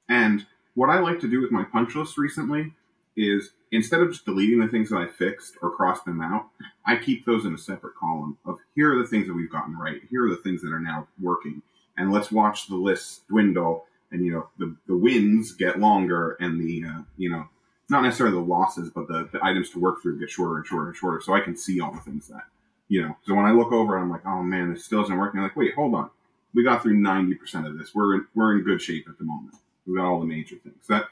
And 0.09 0.47
what 0.73 0.89
I 0.89 0.99
like 0.99 1.19
to 1.19 1.29
do 1.29 1.41
with 1.41 1.51
my 1.51 1.63
punch 1.63 1.95
list 1.95 2.17
recently 2.17 2.73
is 3.15 3.51
instead 3.71 4.01
of 4.01 4.11
just 4.11 4.25
deleting 4.25 4.59
the 4.59 4.67
things 4.67 4.89
that 4.89 4.97
I 4.97 5.07
fixed 5.07 5.55
or 5.61 5.71
crossed 5.71 6.05
them 6.05 6.21
out, 6.21 6.47
I 6.85 6.97
keep 6.97 7.25
those 7.25 7.45
in 7.45 7.53
a 7.53 7.57
separate 7.57 7.95
column 7.95 8.37
of 8.45 8.57
here 8.75 8.93
are 8.93 9.01
the 9.01 9.07
things 9.07 9.27
that 9.27 9.33
we've 9.33 9.51
gotten 9.51 9.77
right. 9.77 10.01
Here 10.09 10.25
are 10.25 10.29
the 10.29 10.37
things 10.37 10.61
that 10.61 10.73
are 10.73 10.79
now 10.79 11.07
working. 11.21 11.61
And 11.97 12.11
let's 12.11 12.31
watch 12.31 12.67
the 12.67 12.75
list 12.75 13.27
dwindle 13.27 13.85
and, 14.11 14.25
you 14.25 14.31
know, 14.31 14.47
the, 14.59 14.75
the 14.87 14.97
wins 14.97 15.53
get 15.53 15.79
longer 15.79 16.37
and 16.39 16.59
the, 16.59 16.83
uh, 16.87 17.01
you 17.17 17.29
know, 17.29 17.47
not 17.89 18.03
necessarily 18.03 18.35
the 18.35 18.41
losses, 18.41 18.89
but 18.89 19.07
the, 19.07 19.29
the 19.31 19.43
items 19.43 19.69
to 19.71 19.79
work 19.79 20.01
through 20.01 20.19
get 20.19 20.29
shorter 20.29 20.57
and 20.57 20.65
shorter 20.65 20.87
and 20.87 20.95
shorter. 20.95 21.21
So 21.21 21.33
I 21.33 21.41
can 21.41 21.57
see 21.57 21.79
all 21.79 21.91
the 21.91 21.99
things 21.99 22.27
that, 22.27 22.43
you 22.87 23.01
know, 23.01 23.15
so 23.23 23.33
when 23.33 23.45
I 23.45 23.51
look 23.51 23.71
over 23.71 23.97
I'm 23.97 24.09
like, 24.09 24.25
oh 24.25 24.41
man, 24.43 24.73
this 24.73 24.85
still 24.85 25.03
isn't 25.03 25.17
working. 25.17 25.39
I'm 25.39 25.45
like, 25.45 25.55
wait, 25.55 25.73
hold 25.75 25.95
on. 25.95 26.09
We 26.53 26.63
got 26.63 26.83
through 26.83 27.01
90% 27.01 27.67
of 27.67 27.77
this. 27.77 27.95
We're 27.95 28.15
in, 28.15 28.27
we're 28.35 28.55
in 28.55 28.63
good 28.63 28.81
shape 28.81 29.07
at 29.09 29.17
the 29.17 29.23
moment. 29.23 29.55
We 29.87 29.97
got 29.97 30.05
all 30.05 30.19
the 30.19 30.25
major 30.25 30.55
things. 30.57 30.85
That, 30.87 31.05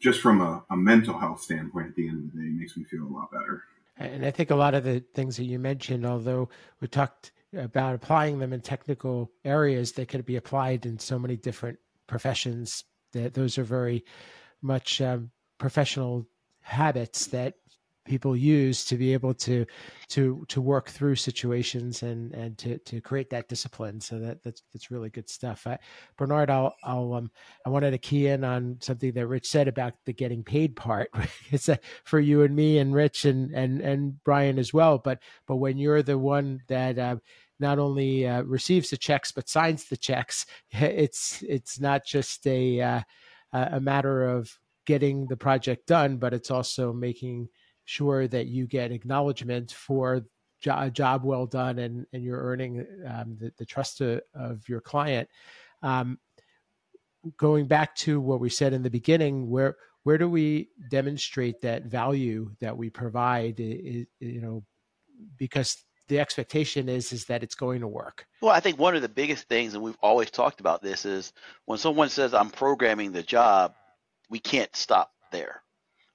just 0.00 0.20
from 0.20 0.40
a, 0.40 0.64
a 0.70 0.76
mental 0.76 1.18
health 1.18 1.40
standpoint, 1.40 1.88
at 1.88 1.94
the 1.94 2.08
end 2.08 2.28
of 2.28 2.32
the 2.32 2.42
day, 2.42 2.48
makes 2.48 2.76
me 2.76 2.84
feel 2.84 3.04
a 3.04 3.12
lot 3.12 3.30
better. 3.30 3.64
And 3.98 4.26
I 4.26 4.30
think 4.30 4.50
a 4.50 4.56
lot 4.56 4.74
of 4.74 4.84
the 4.84 5.00
things 5.14 5.36
that 5.36 5.44
you 5.44 5.58
mentioned, 5.58 6.04
although 6.04 6.48
we 6.80 6.88
talked 6.88 7.32
about 7.56 7.94
applying 7.94 8.38
them 8.38 8.52
in 8.52 8.60
technical 8.60 9.30
areas, 9.44 9.92
they 9.92 10.04
could 10.04 10.26
be 10.26 10.36
applied 10.36 10.84
in 10.84 10.98
so 10.98 11.18
many 11.18 11.36
different 11.36 11.78
professions. 12.06 12.84
That 13.12 13.34
those 13.34 13.56
are 13.56 13.64
very 13.64 14.04
much 14.60 15.00
um, 15.00 15.30
professional 15.58 16.26
habits 16.60 17.28
that 17.28 17.54
people 18.06 18.36
use 18.36 18.84
to 18.86 18.96
be 18.96 19.12
able 19.12 19.34
to 19.34 19.66
to 20.08 20.44
to 20.48 20.60
work 20.60 20.88
through 20.88 21.16
situations 21.16 22.02
and 22.02 22.32
and 22.34 22.56
to 22.58 22.78
to 22.78 23.00
create 23.00 23.30
that 23.30 23.48
discipline. 23.48 24.00
So 24.00 24.18
that 24.18 24.42
that's 24.42 24.62
that's 24.72 24.90
really 24.90 25.10
good 25.10 25.28
stuff. 25.28 25.66
I, 25.66 25.78
bernard 26.16 26.50
i'll 26.50 26.74
i'll 26.82 27.12
um 27.14 27.30
i 27.64 27.68
wanted 27.68 27.90
to 27.90 27.98
key 27.98 28.28
in 28.28 28.44
on 28.44 28.76
something 28.80 29.12
that 29.12 29.26
rich 29.26 29.46
said 29.48 29.68
about 29.68 29.94
the 30.04 30.12
getting 30.12 30.42
paid 30.42 30.76
part. 30.76 31.10
It's 31.50 31.68
a, 31.68 31.78
for 32.04 32.18
you 32.18 32.42
and 32.42 32.54
me 32.56 32.78
and 32.78 32.94
rich 32.94 33.24
and 33.24 33.52
and 33.54 33.80
and 33.80 34.22
brian 34.24 34.58
as 34.58 34.72
well. 34.72 34.98
But 34.98 35.20
but 35.46 35.56
when 35.56 35.78
you're 35.78 36.02
the 36.02 36.18
one 36.18 36.60
that 36.68 36.98
uh, 36.98 37.16
not 37.58 37.78
only 37.78 38.26
uh, 38.26 38.42
receives 38.42 38.90
the 38.90 38.96
checks 38.96 39.32
but 39.32 39.48
signs 39.48 39.84
the 39.84 39.96
checks 39.96 40.46
it's 40.70 41.42
it's 41.48 41.80
not 41.80 42.04
just 42.04 42.46
a 42.46 42.80
uh, 42.80 43.00
a 43.52 43.80
matter 43.80 44.24
of 44.24 44.58
getting 44.86 45.26
the 45.26 45.36
project 45.36 45.86
done 45.86 46.16
but 46.16 46.34
it's 46.34 46.50
also 46.50 46.92
making 46.92 47.48
sure 47.86 48.28
that 48.28 48.46
you 48.46 48.66
get 48.66 48.92
acknowledgement 48.92 49.72
for 49.72 50.26
a 50.68 50.90
job 50.90 51.24
well 51.24 51.46
done 51.46 51.78
and, 51.78 52.06
and 52.12 52.22
you're 52.22 52.42
earning 52.42 52.84
um, 53.06 53.36
the, 53.38 53.52
the, 53.56 53.64
trust 53.64 54.00
of, 54.00 54.20
of 54.34 54.68
your 54.68 54.80
client. 54.80 55.28
Um, 55.82 56.18
going 57.36 57.66
back 57.66 57.94
to 57.96 58.20
what 58.20 58.40
we 58.40 58.50
said 58.50 58.72
in 58.72 58.82
the 58.82 58.90
beginning, 58.90 59.48
where 59.48 59.76
where 60.02 60.18
do 60.18 60.28
we 60.28 60.68
demonstrate 60.88 61.60
that 61.62 61.86
value 61.86 62.50
that 62.60 62.76
we 62.76 62.90
provide? 62.90 63.58
you 63.58 64.06
know, 64.20 64.62
because 65.36 65.82
the 66.08 66.20
expectation 66.20 66.88
is 66.88 67.12
is 67.12 67.24
that 67.26 67.42
it's 67.42 67.56
going 67.56 67.80
to 67.80 67.88
work. 67.88 68.26
Well, 68.40 68.52
I 68.52 68.60
think 68.60 68.78
one 68.78 68.94
of 68.94 69.02
the 69.02 69.08
biggest 69.08 69.48
things, 69.48 69.74
and 69.74 69.82
we've 69.82 69.98
always 70.02 70.30
talked 70.30 70.60
about 70.60 70.82
this, 70.82 71.04
is 71.04 71.32
when 71.64 71.78
someone 71.78 72.08
says 72.08 72.34
I'm 72.34 72.50
programming 72.50 73.12
the 73.12 73.22
job, 73.22 73.74
we 74.30 74.38
can't 74.38 74.74
stop 74.74 75.12
there 75.32 75.62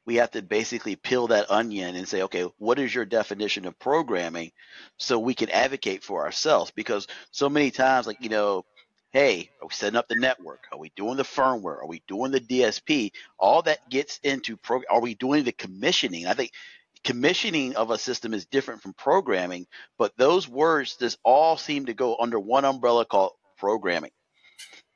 we 0.05 0.15
have 0.15 0.31
to 0.31 0.41
basically 0.41 0.95
peel 0.95 1.27
that 1.27 1.51
onion 1.51 1.95
and 1.95 2.07
say, 2.07 2.23
okay, 2.23 2.49
what 2.57 2.79
is 2.79 2.93
your 2.93 3.05
definition 3.05 3.65
of 3.65 3.77
programming 3.77 4.51
so 4.97 5.19
we 5.19 5.33
can 5.33 5.49
advocate 5.49 6.03
for 6.03 6.23
ourselves? 6.23 6.71
Because 6.71 7.07
so 7.31 7.49
many 7.49 7.71
times, 7.71 8.07
like, 8.07 8.21
you 8.21 8.29
know, 8.29 8.65
hey, 9.11 9.49
are 9.61 9.67
we 9.67 9.73
setting 9.73 9.97
up 9.97 10.07
the 10.07 10.15
network? 10.15 10.61
Are 10.71 10.79
we 10.79 10.91
doing 10.95 11.17
the 11.17 11.23
firmware? 11.23 11.81
Are 11.81 11.87
we 11.87 12.01
doing 12.07 12.31
the 12.31 12.39
DSP? 12.39 13.11
All 13.37 13.61
that 13.63 13.89
gets 13.89 14.19
into 14.23 14.57
pro. 14.57 14.81
Are 14.89 15.01
we 15.01 15.13
doing 15.15 15.43
the 15.43 15.51
commissioning? 15.51 16.27
I 16.27 16.33
think 16.33 16.51
commissioning 17.03 17.75
of 17.75 17.91
a 17.91 17.97
system 17.97 18.33
is 18.33 18.45
different 18.45 18.81
from 18.81 18.93
programming, 18.93 19.67
but 19.97 20.15
those 20.17 20.47
words 20.47 20.97
just 20.97 21.17
all 21.23 21.57
seem 21.57 21.87
to 21.87 21.93
go 21.93 22.15
under 22.19 22.39
one 22.39 22.65
umbrella 22.65 23.05
called 23.05 23.33
programming. 23.57 24.11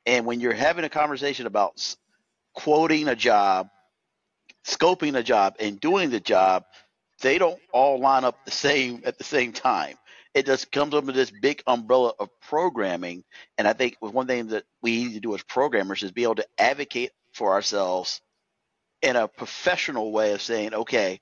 And 0.06 0.24
when 0.24 0.40
you're 0.40 0.52
having 0.52 0.84
a 0.84 0.88
conversation 0.88 1.46
about 1.46 1.96
quoting 2.54 3.08
a 3.08 3.16
job 3.16 3.68
scoping 4.66 5.16
a 5.16 5.22
job 5.22 5.56
and 5.60 5.80
doing 5.80 6.10
the 6.10 6.20
job, 6.20 6.64
they 7.20 7.38
don't 7.38 7.58
all 7.72 8.00
line 8.00 8.24
up 8.24 8.44
the 8.44 8.50
same 8.50 9.02
at 9.06 9.18
the 9.18 9.24
same 9.24 9.52
time. 9.52 9.96
It 10.34 10.44
just 10.44 10.70
comes 10.70 10.92
under 10.92 11.12
this 11.12 11.30
big 11.30 11.62
umbrella 11.66 12.12
of 12.18 12.28
programming. 12.42 13.24
And 13.56 13.66
I 13.66 13.72
think 13.72 13.96
one 14.00 14.26
thing 14.26 14.48
that 14.48 14.64
we 14.82 15.04
need 15.04 15.14
to 15.14 15.20
do 15.20 15.34
as 15.34 15.42
programmers 15.42 16.02
is 16.02 16.12
be 16.12 16.24
able 16.24 16.34
to 16.34 16.46
advocate 16.58 17.12
for 17.32 17.52
ourselves 17.52 18.20
in 19.00 19.16
a 19.16 19.28
professional 19.28 20.12
way 20.12 20.32
of 20.32 20.42
saying, 20.42 20.74
okay, 20.74 21.20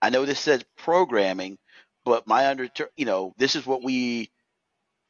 I 0.00 0.10
know 0.10 0.24
this 0.24 0.40
says 0.40 0.64
programming, 0.78 1.58
but 2.04 2.26
my 2.26 2.46
under, 2.46 2.68
you 2.96 3.04
know, 3.04 3.34
this 3.36 3.54
is 3.54 3.66
what 3.66 3.82
we 3.82 4.30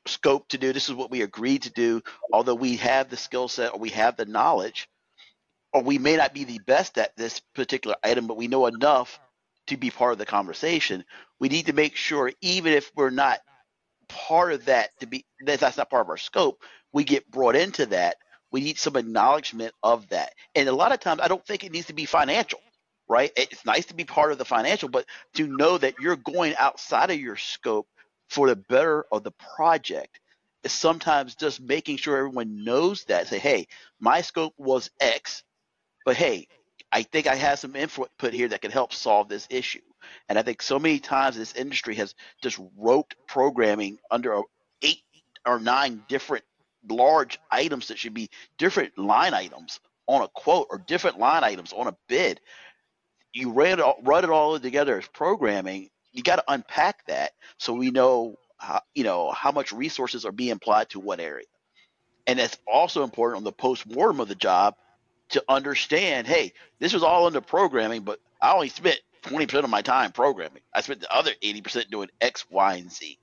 scope 0.06 0.48
to 0.48 0.58
do. 0.58 0.72
This 0.72 0.88
is 0.88 0.94
what 0.94 1.10
we 1.10 1.22
agreed 1.22 1.62
to 1.62 1.70
do. 1.70 2.02
Although 2.32 2.54
we 2.54 2.76
have 2.76 3.08
the 3.08 3.16
skill 3.16 3.48
set 3.48 3.72
or 3.72 3.78
we 3.78 3.90
have 3.90 4.16
the 4.16 4.26
knowledge, 4.26 4.88
or 5.74 5.82
we 5.82 5.98
may 5.98 6.16
not 6.16 6.32
be 6.32 6.44
the 6.44 6.60
best 6.60 6.96
at 6.98 7.16
this 7.16 7.40
particular 7.54 7.96
item, 8.02 8.28
but 8.28 8.36
we 8.36 8.46
know 8.46 8.66
enough 8.66 9.18
to 9.66 9.76
be 9.76 9.90
part 9.90 10.12
of 10.12 10.18
the 10.18 10.24
conversation. 10.24 11.04
We 11.40 11.48
need 11.48 11.66
to 11.66 11.72
make 11.72 11.96
sure, 11.96 12.30
even 12.40 12.72
if 12.72 12.92
we're 12.94 13.10
not 13.10 13.40
part 14.08 14.52
of 14.52 14.66
that, 14.66 14.90
to 15.00 15.06
be 15.06 15.26
that's 15.44 15.76
not 15.76 15.90
part 15.90 16.06
of 16.06 16.10
our 16.10 16.16
scope, 16.16 16.62
we 16.92 17.02
get 17.02 17.28
brought 17.28 17.56
into 17.56 17.86
that. 17.86 18.16
We 18.52 18.60
need 18.60 18.78
some 18.78 18.94
acknowledgement 18.94 19.74
of 19.82 20.08
that. 20.10 20.32
And 20.54 20.68
a 20.68 20.72
lot 20.72 20.92
of 20.92 21.00
times, 21.00 21.20
I 21.20 21.26
don't 21.26 21.44
think 21.44 21.64
it 21.64 21.72
needs 21.72 21.88
to 21.88 21.92
be 21.92 22.04
financial, 22.04 22.60
right? 23.08 23.32
It's 23.36 23.66
nice 23.66 23.86
to 23.86 23.94
be 23.94 24.04
part 24.04 24.30
of 24.30 24.38
the 24.38 24.44
financial, 24.44 24.88
but 24.88 25.06
to 25.34 25.48
know 25.48 25.76
that 25.76 25.94
you're 25.98 26.14
going 26.14 26.54
outside 26.56 27.10
of 27.10 27.18
your 27.18 27.36
scope 27.36 27.88
for 28.28 28.48
the 28.48 28.54
better 28.54 29.06
of 29.10 29.24
the 29.24 29.32
project 29.56 30.20
is 30.62 30.72
sometimes 30.72 31.34
just 31.34 31.60
making 31.60 31.96
sure 31.96 32.16
everyone 32.16 32.62
knows 32.62 33.04
that. 33.04 33.26
Say, 33.26 33.40
hey, 33.40 33.66
my 33.98 34.20
scope 34.20 34.54
was 34.56 34.88
X 35.00 35.42
but 36.04 36.16
hey, 36.16 36.48
I 36.92 37.02
think 37.02 37.26
I 37.26 37.34
have 37.34 37.58
some 37.58 37.74
input 37.74 38.32
here 38.32 38.48
that 38.48 38.62
can 38.62 38.70
help 38.70 38.92
solve 38.92 39.28
this 39.28 39.48
issue. 39.50 39.80
And 40.28 40.38
I 40.38 40.42
think 40.42 40.62
so 40.62 40.78
many 40.78 41.00
times 41.00 41.36
this 41.36 41.54
industry 41.54 41.96
has 41.96 42.14
just 42.42 42.60
roped 42.76 43.16
programming 43.26 43.98
under 44.10 44.40
eight 44.82 45.00
or 45.46 45.58
nine 45.58 46.02
different 46.08 46.44
large 46.88 47.38
items 47.50 47.88
that 47.88 47.98
should 47.98 48.14
be 48.14 48.30
different 48.58 48.96
line 48.98 49.34
items 49.34 49.80
on 50.06 50.22
a 50.22 50.28
quote 50.28 50.68
or 50.70 50.78
different 50.78 51.18
line 51.18 51.42
items 51.42 51.72
on 51.72 51.88
a 51.88 51.96
bid. 52.08 52.40
You 53.32 53.50
run 53.50 53.72
it 53.72 53.80
all, 53.80 53.96
run 54.02 54.22
it 54.22 54.30
all 54.30 54.60
together 54.60 54.98
as 54.98 55.08
programming. 55.08 55.90
You 56.12 56.22
got 56.22 56.36
to 56.36 56.44
unpack 56.46 57.06
that 57.06 57.32
so 57.58 57.72
we 57.72 57.90
know 57.90 58.36
how, 58.58 58.82
you 58.94 59.02
know 59.02 59.32
how 59.32 59.50
much 59.50 59.72
resources 59.72 60.24
are 60.24 60.32
being 60.32 60.52
applied 60.52 60.90
to 60.90 61.00
what 61.00 61.18
area. 61.18 61.46
And 62.26 62.38
that's 62.38 62.58
also 62.66 63.02
important 63.02 63.38
on 63.38 63.44
the 63.44 63.52
post 63.52 63.86
mortem 63.86 64.20
of 64.20 64.28
the 64.28 64.34
job 64.34 64.76
to 65.34 65.44
understand, 65.48 66.26
hey, 66.26 66.52
this 66.78 66.92
was 66.92 67.02
all 67.02 67.26
under 67.26 67.40
programming, 67.40 68.02
but 68.02 68.20
I 68.40 68.52
only 68.52 68.68
spent 68.68 69.00
20% 69.24 69.64
of 69.64 69.70
my 69.70 69.82
time 69.82 70.12
programming. 70.12 70.62
I 70.72 70.80
spent 70.80 71.00
the 71.00 71.14
other 71.14 71.32
80% 71.42 71.90
doing 71.90 72.08
X, 72.20 72.46
Y, 72.50 72.74
and 72.76 72.90
Z. 72.90 73.18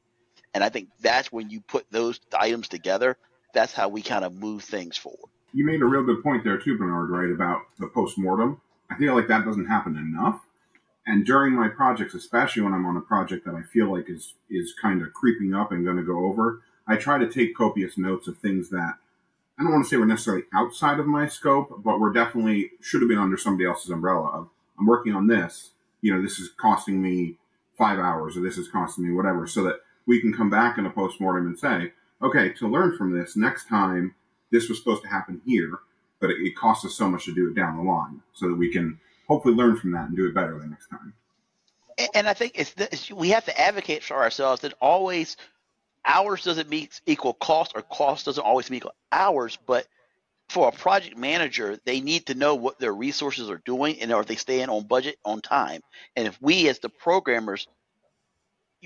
And 0.54 0.64
I 0.64 0.70
think 0.70 0.90
that's 1.00 1.32
when 1.32 1.50
you 1.50 1.62
put 1.62 1.86
those 1.90 2.20
items 2.38 2.68
together, 2.68 3.18
that's 3.54 3.74
how 3.74 3.88
we 3.88 4.02
kind 4.02 4.26
of 4.26 4.34
move 4.34 4.64
things 4.64 4.98
forward. 4.98 5.30
You 5.54 5.66
made 5.66 5.82
a 5.82 5.86
real 5.86 6.04
good 6.04 6.22
point 6.24 6.44
there 6.44 6.58
too, 6.58 6.78
Bernard, 6.78 7.10
right, 7.10 7.32
about 7.32 7.62
the 7.80 7.88
post-mortem. 7.88 8.60
I 8.90 8.98
feel 8.98 9.16
like 9.16 9.28
that 9.28 9.46
doesn't 9.46 9.68
happen 9.68 9.96
enough. 9.96 10.42
And 11.08 11.26
during 11.26 11.54
my 11.54 11.70
projects, 11.70 12.14
especially 12.14 12.62
when 12.62 12.74
I'm 12.74 12.86
on 12.86 12.98
a 12.98 13.02
project 13.02 13.46
that 13.46 13.56
I 13.56 13.64
feel 13.64 13.92
like 13.92 14.10
is 14.10 14.34
is 14.50 14.74
kind 14.80 15.02
of 15.02 15.14
creeping 15.14 15.54
up 15.54 15.72
and 15.72 15.84
going 15.84 15.98
to 15.98 16.04
go 16.04 16.26
over, 16.26 16.62
I 16.88 16.98
try 16.98 17.18
to 17.18 17.30
take 17.30 17.56
copious 17.56 17.98
notes 17.98 18.28
of 18.28 18.38
things 18.38 18.70
that 18.70 18.96
I 19.60 19.64
don't 19.64 19.72
want 19.72 19.86
to 19.86 19.90
say 19.90 19.98
we're 19.98 20.06
necessarily 20.06 20.44
outside 20.54 21.00
of 21.00 21.06
my 21.06 21.28
scope, 21.28 21.82
but 21.84 22.00
we're 22.00 22.14
definitely 22.14 22.72
should 22.82 23.02
have 23.02 23.10
been 23.10 23.20
under 23.20 23.38
somebody 23.38 23.68
else's 23.68 23.92
umbrella 23.92 24.30
of 24.30 24.50
I'm 24.80 24.88
working 24.88 25.14
on 25.14 25.28
this. 25.28 25.72
You 26.02 26.14
know, 26.14 26.22
this 26.22 26.40
is 26.40 26.50
costing 26.50 27.02
me 27.02 27.38
five 27.78 28.00
hours 28.00 28.36
or 28.36 28.42
this 28.42 28.58
is 28.58 28.68
costing 28.68 29.08
me 29.08 29.14
whatever, 29.14 29.46
so 29.46 29.64
that 29.64 29.82
we 30.08 30.20
can 30.20 30.34
come 30.34 30.50
back 30.50 30.78
in 30.78 30.86
a 30.86 30.90
postmortem 30.90 31.46
and 31.48 31.60
say, 31.60 31.94
okay, 32.22 32.50
to 32.54 32.68
learn 32.68 32.98
from 32.98 33.18
this, 33.18 33.36
next 33.36 33.68
time 33.68 34.16
this 34.52 34.68
was 34.68 34.80
supposed 34.80 35.04
to 35.04 35.08
happen 35.10 35.42
here, 35.46 35.80
but 36.20 36.30
it, 36.30 36.38
it 36.42 36.56
costs 36.56 36.86
us 36.86 36.96
so 36.96 37.08
much 37.08 37.26
to 37.26 37.34
do 37.34 37.50
it 37.50 37.56
down 37.56 37.78
the 37.78 37.84
line, 37.84 38.22
so 38.34 38.48
that 38.48 38.56
we 38.56 38.72
can 38.72 39.00
hopefully 39.28 39.54
learn 39.54 39.78
from 39.78 39.92
that 39.92 40.08
and 40.08 40.16
do 40.16 40.28
it 40.28 40.34
better 40.34 40.58
the 40.60 40.68
next 40.68 40.88
time. 40.88 41.14
And 42.16 42.28
I 42.28 42.34
think 42.34 42.54
it's, 42.56 43.12
we 43.12 43.30
have 43.30 43.46
to 43.46 43.60
advocate 43.60 44.04
for 44.04 44.18
ourselves 44.18 44.62
that 44.62 44.74
always 44.82 45.38
hours 46.06 46.44
doesn't 46.44 46.70
meet 46.70 47.02
equal 47.06 47.34
cost 47.34 47.74
or 47.76 47.82
cost 47.82 48.26
doesn't 48.26 48.44
always 48.44 48.70
meet 48.70 48.78
equal 48.78 48.96
hours 49.12 49.58
but 49.68 49.88
for 50.52 50.68
a 50.68 50.72
project 50.72 51.18
manager 51.18 51.80
they 51.86 52.02
need 52.02 52.26
to 52.26 52.34
know 52.34 52.56
what 52.56 52.78
their 52.78 52.94
resources 52.94 53.50
are 53.50 53.62
doing 53.64 54.02
and 54.02 54.12
are 54.12 54.26
they 54.26 54.36
staying 54.36 54.68
on 54.68 54.84
budget 54.86 55.16
on 55.24 55.40
time. 55.40 55.82
And 56.18 56.28
if 56.28 56.38
we 56.42 56.68
as 56.68 56.80
the 56.80 56.90
programmers 56.90 57.68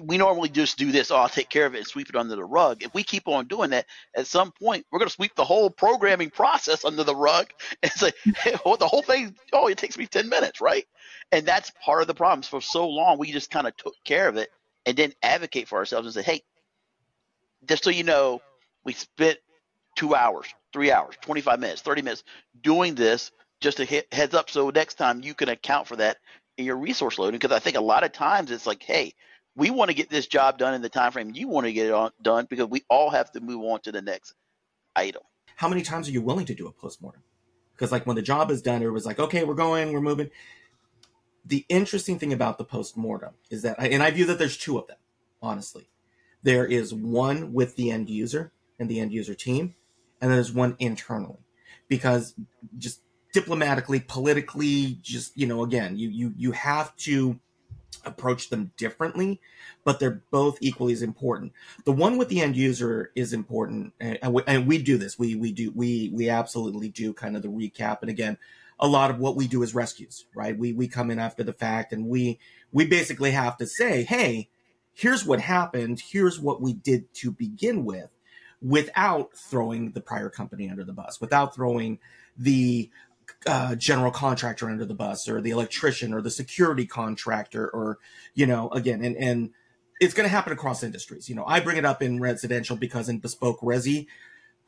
we 0.04 0.18
normally 0.18 0.50
just 0.50 0.78
do 0.78 0.92
this 0.92 1.10
oh, 1.10 1.16
i'll 1.16 1.30
take 1.30 1.50
care 1.50 1.66
of 1.66 1.74
it 1.74 1.78
and 1.78 1.88
sweep 1.88 2.10
it 2.10 2.16
under 2.16 2.36
the 2.36 2.44
rug. 2.44 2.84
If 2.84 2.94
we 2.94 3.04
keep 3.04 3.28
on 3.28 3.48
doing 3.48 3.72
that 3.72 3.88
at 4.16 4.28
some 4.28 4.52
point 4.52 4.86
we're 4.92 5.00
going 5.00 5.10
to 5.10 5.16
sweep 5.16 5.34
the 5.36 5.44
whole 5.44 5.72
programming 5.72 6.30
process 6.30 6.86
under 6.86 7.04
the 7.04 7.16
rug 7.16 7.48
and 7.84 7.92
say 7.92 8.12
well, 8.64 8.78
the 8.78 8.88
whole 8.88 9.02
thing 9.02 9.36
oh 9.52 9.68
it 9.68 9.80
takes 9.80 9.98
me 9.98 10.06
10 10.06 10.30
minutes 10.30 10.62
right? 10.62 10.86
And 11.32 11.48
that's 11.48 11.72
part 11.84 12.02
of 12.02 12.08
the 12.08 12.14
problem. 12.14 12.44
For 12.44 12.62
so 12.62 12.88
long 12.88 13.18
we 13.18 13.32
just 13.32 13.50
kind 13.50 13.66
of 13.66 13.76
took 13.76 13.96
care 14.04 14.28
of 14.28 14.38
it 14.38 14.50
and 14.86 14.96
then 14.96 15.14
advocate 15.24 15.68
for 15.68 15.80
ourselves 15.80 16.06
and 16.06 16.14
say 16.14 16.32
hey 16.32 16.44
just 17.68 17.84
so 17.84 17.90
you 17.90 18.04
know, 18.04 18.42
we 18.84 18.94
spent 18.94 19.38
two 19.96 20.16
hours, 20.16 20.48
three 20.74 20.92
hours, 20.92 21.16
25 21.22 21.60
minutes, 21.60 21.82
30 21.82 22.02
minutes 22.02 22.24
doing 22.62 22.96
this 22.96 23.32
just 23.62 23.78
to 23.78 23.86
hit 23.86 24.14
heads 24.14 24.34
up. 24.34 24.50
So 24.50 24.70
next 24.70 24.96
time 24.96 25.24
you 25.24 25.34
can 25.34 25.50
account 25.50 25.88
for 25.88 25.96
that 25.98 26.18
in 26.58 26.66
your 26.66 26.78
resource 26.78 27.18
loading. 27.18 27.40
Because 27.40 27.56
I 27.56 27.60
think 27.60 27.78
a 27.78 27.82
lot 27.82 28.04
of 28.04 28.12
times 28.12 28.52
it's 28.52 28.68
like, 28.68 28.84
hey, 28.84 29.14
we 29.56 29.70
want 29.70 29.90
to 29.90 29.96
get 29.96 30.10
this 30.10 30.28
job 30.28 30.58
done 30.58 30.74
in 30.74 30.82
the 30.82 30.90
time 30.90 31.12
frame 31.12 31.32
you 31.34 31.48
want 31.48 31.66
to 31.66 31.74
get 31.74 31.88
it 31.88 31.94
on, 31.94 32.12
done 32.22 32.46
because 32.50 32.68
we 32.68 32.84
all 32.90 33.10
have 33.10 33.32
to 33.32 33.40
move 33.40 33.64
on 33.64 33.80
to 33.82 33.92
the 33.92 34.02
next 34.02 34.34
item. 34.96 35.22
How 35.56 35.70
many 35.70 35.82
times 35.82 36.08
are 36.08 36.12
you 36.12 36.22
willing 36.22 36.46
to 36.46 36.56
do 36.56 36.68
a 36.68 36.72
postmortem? 36.72 37.24
Because 37.74 37.92
like 37.92 38.06
when 38.06 38.16
the 38.16 38.22
job 38.22 38.52
is 38.52 38.62
done, 38.62 38.82
it 38.82 38.88
was 38.88 39.06
like, 39.06 39.20
okay, 39.20 39.44
we're 39.44 39.54
going, 39.54 39.94
we're 39.94 40.02
moving. 40.02 40.30
The 41.46 41.66
interesting 41.70 42.20
thing 42.20 42.34
about 42.34 42.58
the 42.58 42.64
postmortem 42.66 43.34
is 43.50 43.62
that, 43.62 43.80
and 43.80 44.02
I 44.02 44.12
view 44.12 44.26
that 44.26 44.40
there's 44.40 44.58
two 44.58 44.78
of 44.78 44.88
them, 44.88 44.98
honestly. 45.42 45.88
There 46.46 46.68
is 46.68 46.94
one 46.94 47.54
with 47.54 47.76
the 47.76 47.90
end 47.90 48.08
user 48.08 48.52
and 48.78 48.88
the 48.88 49.00
end 49.00 49.12
user 49.12 49.34
team, 49.34 49.74
and 50.22 50.32
there's 50.32 50.54
one 50.54 50.76
internally. 50.78 51.40
Because 51.88 52.36
just 52.78 53.02
diplomatically, 53.34 54.00
politically, 54.00 55.00
just, 55.02 55.36
you 55.36 55.48
know, 55.48 55.64
again, 55.64 55.98
you 55.98 56.10
you 56.10 56.34
you 56.38 56.52
have 56.52 56.96
to 56.98 57.40
approach 58.06 58.50
them 58.50 58.72
differently, 58.78 59.42
but 59.84 60.00
they're 60.00 60.22
both 60.30 60.60
equally 60.62 60.94
as 60.94 61.02
important. 61.02 61.52
The 61.84 61.92
one 61.92 62.16
with 62.20 62.30
the 62.30 62.42
end 62.42 62.56
user 62.56 63.12
is 63.16 63.34
important, 63.34 63.94
and 64.00 64.32
we, 64.32 64.44
and 64.46 64.68
we 64.68 64.78
do 64.78 65.00
this. 65.00 65.18
We 65.18 65.34
we 65.34 65.52
do 65.52 65.72
we 65.74 66.12
we 66.14 66.30
absolutely 66.30 66.90
do 66.90 67.12
kind 67.12 67.36
of 67.36 67.42
the 67.42 67.48
recap. 67.48 68.02
And 68.02 68.10
again, 68.12 68.38
a 68.80 68.88
lot 68.88 69.10
of 69.10 69.18
what 69.18 69.36
we 69.36 69.48
do 69.48 69.64
is 69.64 69.74
rescues, 69.74 70.26
right? 70.36 70.56
We 70.56 70.74
we 70.74 70.88
come 70.88 71.10
in 71.10 71.18
after 71.18 71.44
the 71.44 71.54
fact, 71.54 71.92
and 71.92 72.08
we 72.08 72.38
we 72.72 72.86
basically 72.86 73.32
have 73.32 73.58
to 73.58 73.66
say, 73.66 74.04
hey, 74.04 74.50
here's 74.96 75.26
what 75.26 75.42
happened. 75.42 76.02
Here's 76.10 76.40
what 76.40 76.62
we 76.62 76.74
did 76.74 77.14
to 77.16 77.32
begin 77.32 77.86
with, 77.86 78.10
without 78.62 79.38
throwing 79.38 79.92
the 79.92 80.02
prior 80.02 80.30
company 80.30 80.70
under 80.70 80.84
the 80.84 80.94
bus, 80.94 81.22
without 81.22 81.54
throwing 81.54 82.00
the 82.36 82.90
uh, 83.46 83.76
general 83.76 84.12
contractor 84.12 84.70
under 84.70 84.86
the 84.86 84.96
bus 84.96 85.28
or 85.28 85.42
the 85.42 85.52
electrician 85.52 86.14
or 86.14 86.22
the 86.22 86.32
security 86.32 86.86
contractor 86.86 87.68
or 87.70 88.00
you 88.34 88.46
know 88.46 88.70
again 88.70 89.04
and 89.04 89.16
and 89.18 89.52
it's 90.00 90.14
going 90.14 90.26
to 90.26 90.32
happen 90.32 90.54
across 90.54 90.84
industries. 90.84 91.28
You 91.28 91.36
know 91.36 91.46
i 91.46 91.60
bring 91.60 91.78
it 91.78 91.86
up 91.86 92.02
in 92.02 92.20
residential 92.20 92.76
because 92.76 93.10
in 93.10 93.20
bespoke 93.20 93.62
resi 93.62 94.08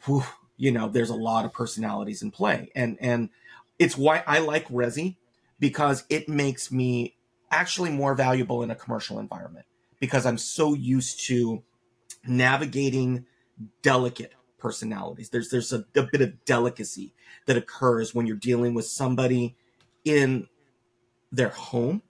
whew, 0.06 0.24
you 0.58 0.72
know 0.72 0.90
there's 0.90 1.12
a 1.12 1.16
lot 1.16 1.46
of 1.46 1.54
personalities 1.54 2.22
in 2.22 2.32
play. 2.32 2.72
And 2.76 2.98
and 3.00 3.30
it's 3.78 3.96
why 3.96 4.24
i 4.26 4.40
like 4.40 4.68
resi 4.70 5.18
because 5.60 6.04
it 6.10 6.28
makes 6.28 6.72
me 6.72 7.16
actually 7.52 7.92
more 7.92 8.16
valuable 8.16 8.64
in 8.64 8.72
a 8.72 8.76
commercial 8.76 9.20
environment 9.20 9.66
because 10.00 10.26
i'm 10.26 10.38
so 10.38 10.74
used 10.74 11.26
to 11.26 11.64
navigating 12.26 13.26
delicate 13.82 14.34
personalities. 14.58 15.30
There's 15.30 15.50
there's 15.50 15.74
a, 15.74 15.86
a, 15.96 16.04
bit 16.04 16.22
of 16.22 16.46
delicacy 16.46 17.14
that 17.46 17.58
occurs 17.58 18.14
when 18.14 18.28
you're 18.28 18.36
dealing 18.36 18.74
with 18.74 18.86
somebody 18.86 19.56
in 20.04 20.48
their 21.32 21.50
home 21.50 22.02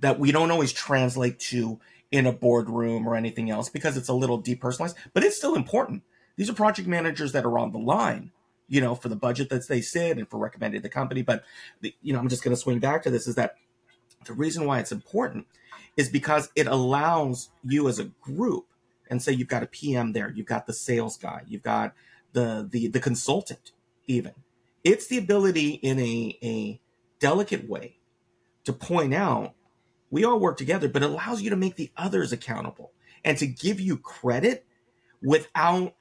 that 0.00 0.18
we 0.18 0.32
don't 0.32 0.50
always 0.50 0.72
translate 0.72 1.38
to 1.38 1.78
in 2.10 2.26
a 2.26 2.32
boardroom 2.32 3.06
or 3.06 3.14
anything 3.14 3.50
else 3.50 3.68
because 3.68 3.96
it's 3.96 4.08
a 4.08 4.14
little 4.14 4.42
depersonalized, 4.42 4.94
but 5.12 5.22
it's 5.22 5.36
still 5.36 5.54
important. 5.54 6.02
These 6.36 6.50
are 6.50 6.54
project 6.54 6.88
managers 6.88 7.32
that 7.32 7.44
are 7.44 7.58
on 7.58 7.72
the 7.72 7.78
line, 7.78 8.32
you 8.66 8.80
know, 8.80 8.94
for 8.94 9.08
the 9.08 9.16
budget 9.16 9.50
that 9.50 9.68
they 9.68 9.80
sit 9.80 10.16
and 10.16 10.28
for 10.28 10.38
recommending 10.38 10.80
the 10.80 10.88
company. 10.88 11.22
But 11.22 11.44
the, 11.82 11.94
you 12.02 12.12
know, 12.12 12.18
I'm 12.18 12.28
just 12.28 12.42
going 12.42 12.56
to 12.56 12.60
swing 12.60 12.78
back 12.78 13.02
to 13.02 13.10
this 13.10 13.26
is 13.28 13.34
that 13.34 13.56
the 14.24 14.32
reason 14.32 14.64
why 14.64 14.80
it's 14.80 14.92
important 14.92 15.46
is 15.96 16.08
because 16.08 16.50
it 16.54 16.66
allows 16.66 17.50
you 17.64 17.88
as 17.88 17.98
a 17.98 18.04
group 18.20 18.66
and 19.08 19.22
say 19.22 19.32
you've 19.32 19.48
got 19.48 19.62
a 19.62 19.66
PM 19.66 20.12
there, 20.12 20.30
you've 20.30 20.46
got 20.46 20.66
the 20.66 20.72
sales 20.72 21.16
guy, 21.16 21.42
you've 21.46 21.62
got 21.62 21.94
the 22.32 22.66
the 22.70 22.88
the 22.88 23.00
consultant 23.00 23.72
even. 24.06 24.32
It's 24.84 25.06
the 25.08 25.18
ability 25.18 25.70
in 25.70 25.98
a 25.98 26.38
a 26.42 26.80
delicate 27.18 27.68
way 27.68 27.98
to 28.64 28.72
point 28.72 29.14
out 29.14 29.54
we 30.10 30.24
all 30.24 30.40
work 30.40 30.56
together, 30.56 30.88
but 30.88 31.02
it 31.02 31.10
allows 31.10 31.40
you 31.42 31.50
to 31.50 31.56
make 31.56 31.76
the 31.76 31.92
others 31.96 32.32
accountable 32.32 32.92
and 33.24 33.38
to 33.38 33.46
give 33.46 33.80
you 33.80 33.96
credit 33.96 34.66
without 35.22 35.94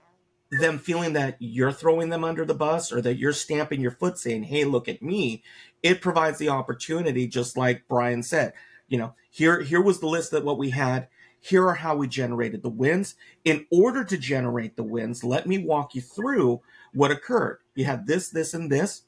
them 0.52 0.80
feeling 0.80 1.14
that 1.14 1.38
you're 1.40 1.72
throwing 1.72 2.10
them 2.10 2.24
under 2.24 2.44
the 2.44 2.56
bus 2.56 2.92
or 2.92 3.02
that 3.02 3.18
you're 3.18 3.34
stamping 3.34 3.82
your 3.82 3.92
foot 3.92 4.18
saying, 4.18 4.44
Hey, 4.44 4.66
look 4.66 4.88
at 4.88 5.02
me. 5.02 5.44
It 5.84 6.02
provides 6.02 6.40
the 6.40 6.50
opportunity, 6.50 7.28
just 7.28 7.56
like 7.56 7.88
Brian 7.88 8.24
said, 8.24 8.54
you 8.90 8.98
know, 8.98 9.14
here, 9.30 9.62
here 9.62 9.82
was 9.82 10.00
the 10.00 10.08
list 10.08 10.32
that 10.32 10.44
what 10.44 10.58
we 10.58 10.72
had 10.72 11.08
here 11.40 11.68
are 11.68 11.76
how 11.76 11.96
we 11.96 12.08
generated 12.08 12.62
the 12.62 12.70
wins. 12.70 13.16
In 13.46 13.66
order 13.72 14.04
to 14.04 14.18
generate 14.18 14.76
the 14.76 14.84
wins, 14.84 15.24
let 15.24 15.48
me 15.48 15.58
walk 15.58 15.96
you 15.96 16.02
through 16.02 16.62
what 16.94 17.12
occurred. 17.12 17.60
You 17.76 17.86
had 17.86 18.08
this, 18.08 18.30
this, 18.30 18.54
and 18.54 18.72
this. 18.72 19.04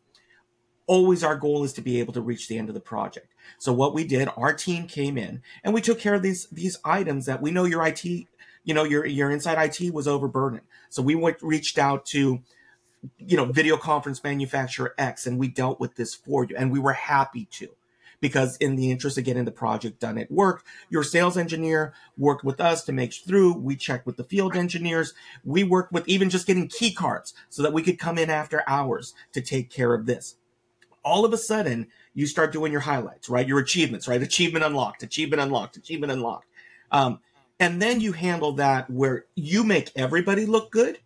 Always 0.87 1.23
our 1.23 1.35
goal 1.35 1.63
is 1.63 1.73
to 1.73 1.81
be 1.81 1.99
able 1.99 2.13
to 2.13 2.21
reach 2.21 2.47
the 2.47 2.57
end 2.57 2.69
of 2.69 2.75
the 2.75 2.81
project. 2.81 3.27
So 3.57 3.73
what 3.73 3.93
we 3.93 4.03
did, 4.03 4.29
our 4.35 4.53
team 4.53 4.87
came 4.87 5.17
in 5.17 5.41
and 5.63 5.73
we 5.73 5.81
took 5.81 5.99
care 5.99 6.15
of 6.15 6.21
these 6.21 6.47
these 6.47 6.77
items 6.83 7.25
that 7.27 7.41
we 7.41 7.51
know 7.51 7.65
your 7.65 7.85
IT, 7.85 8.03
you 8.03 8.73
know, 8.73 8.83
your 8.83 9.05
your 9.05 9.31
inside 9.31 9.61
IT 9.63 9.93
was 9.93 10.07
overburdened. 10.07 10.63
So 10.89 11.01
we 11.01 11.15
went 11.15 11.37
reached 11.41 11.77
out 11.77 12.05
to 12.07 12.41
you 13.17 13.37
know, 13.37 13.45
video 13.45 13.77
conference 13.77 14.23
manufacturer 14.23 14.93
X 14.97 15.25
and 15.25 15.39
we 15.39 15.47
dealt 15.47 15.79
with 15.79 15.95
this 15.95 16.13
for 16.13 16.43
you 16.43 16.55
and 16.57 16.71
we 16.71 16.79
were 16.79 16.93
happy 16.93 17.45
to 17.51 17.69
because 18.21 18.55
in 18.57 18.75
the 18.75 18.91
interest 18.91 19.17
of 19.17 19.25
getting 19.25 19.43
the 19.45 19.51
project 19.51 19.99
done, 19.99 20.17
it 20.17 20.31
worked. 20.31 20.65
Your 20.89 21.03
sales 21.03 21.37
engineer 21.37 21.93
worked 22.17 22.45
with 22.45 22.61
us 22.61 22.83
to 22.85 22.93
make 22.93 23.13
through. 23.13 23.53
We 23.53 23.75
checked 23.75 24.05
with 24.05 24.15
the 24.15 24.23
field 24.23 24.55
engineers. 24.55 25.13
We 25.43 25.63
worked 25.63 25.91
with 25.91 26.07
even 26.07 26.29
just 26.29 26.47
getting 26.47 26.69
key 26.69 26.93
cards 26.93 27.33
so 27.49 27.61
that 27.63 27.73
we 27.73 27.81
could 27.81 27.99
come 27.99 28.17
in 28.17 28.29
after 28.29 28.63
hours 28.67 29.13
to 29.33 29.41
take 29.41 29.69
care 29.69 29.93
of 29.93 30.05
this. 30.05 30.35
All 31.03 31.25
of 31.25 31.33
a 31.33 31.37
sudden, 31.37 31.87
you 32.13 32.27
start 32.27 32.53
doing 32.53 32.71
your 32.71 32.81
highlights, 32.81 33.27
right? 33.27 33.47
Your 33.47 33.59
achievements, 33.59 34.07
right? 34.07 34.21
Achievement 34.21 34.63
unlocked, 34.63 35.01
achievement 35.01 35.41
unlocked, 35.41 35.75
achievement 35.75 36.11
unlocked. 36.11 36.47
Um, 36.91 37.19
and 37.59 37.81
then 37.81 38.01
you 38.01 38.11
handle 38.11 38.53
that 38.53 38.89
where 38.89 39.25
you 39.35 39.63
make 39.63 39.91
everybody 39.95 40.45
look 40.45 40.71
good 40.71 40.99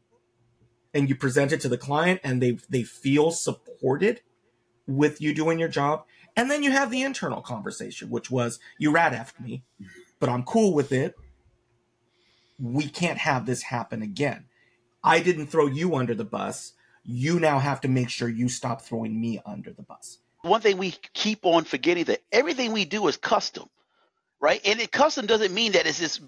and 0.94 1.08
you 1.08 1.16
present 1.16 1.52
it 1.52 1.62
to 1.62 1.70
the 1.70 1.78
client 1.78 2.20
and 2.24 2.42
they 2.42 2.58
they 2.70 2.84
feel 2.84 3.32
supported 3.32 4.22
with 4.88 5.22
you 5.22 5.34
doing 5.34 5.60
your 5.60 5.70
job 5.70 6.06
and 6.36 6.52
then 6.52 6.63
you 6.63 6.71
have 6.71 6.91
the 6.91 7.02
internal 7.02 7.41
conversation, 7.41 8.10
which 8.10 8.30
was 8.30 8.60
you 8.78 8.91
rat 8.91 9.13
effed 9.13 9.39
me, 9.39 9.63
but 10.19 10.30
I'm 10.30 10.43
cool 10.43 10.74
with 10.74 10.91
it. 10.91 11.15
We 12.60 12.88
can't 12.88 13.17
have 13.19 13.45
this 13.45 13.63
happen 13.63 14.02
again. 14.02 14.45
I 15.04 15.19
didn't 15.19 15.48
throw 15.48 15.67
you 15.67 15.95
under 15.95 16.15
the 16.15 16.26
bus. 16.26 16.74
You 17.04 17.39
now 17.39 17.60
have 17.60 17.82
to 17.82 17.88
make 17.88 18.10
sure 18.10 18.28
you 18.28 18.50
stop 18.50 18.82
throwing 18.82 19.19
me 19.19 19.41
under 19.45 19.71
the 19.71 19.84
bus. 19.84 20.19
One 20.41 20.62
thing 20.62 20.78
we 20.78 20.91
keep 21.13 21.45
on 21.45 21.63
forgetting 21.63 22.06
that 22.06 22.21
everything 22.32 22.71
we 22.71 22.86
do 22.86 23.08
is 23.08 23.17
custom, 23.17 23.69
right? 24.39 24.62
And 24.65 24.80
it 24.80 24.91
custom 24.91 25.26
doesn't 25.26 25.54
mean 25.54 25.74
that 25.74 25.86
it's 25.86 26.00
this 26.00 26.19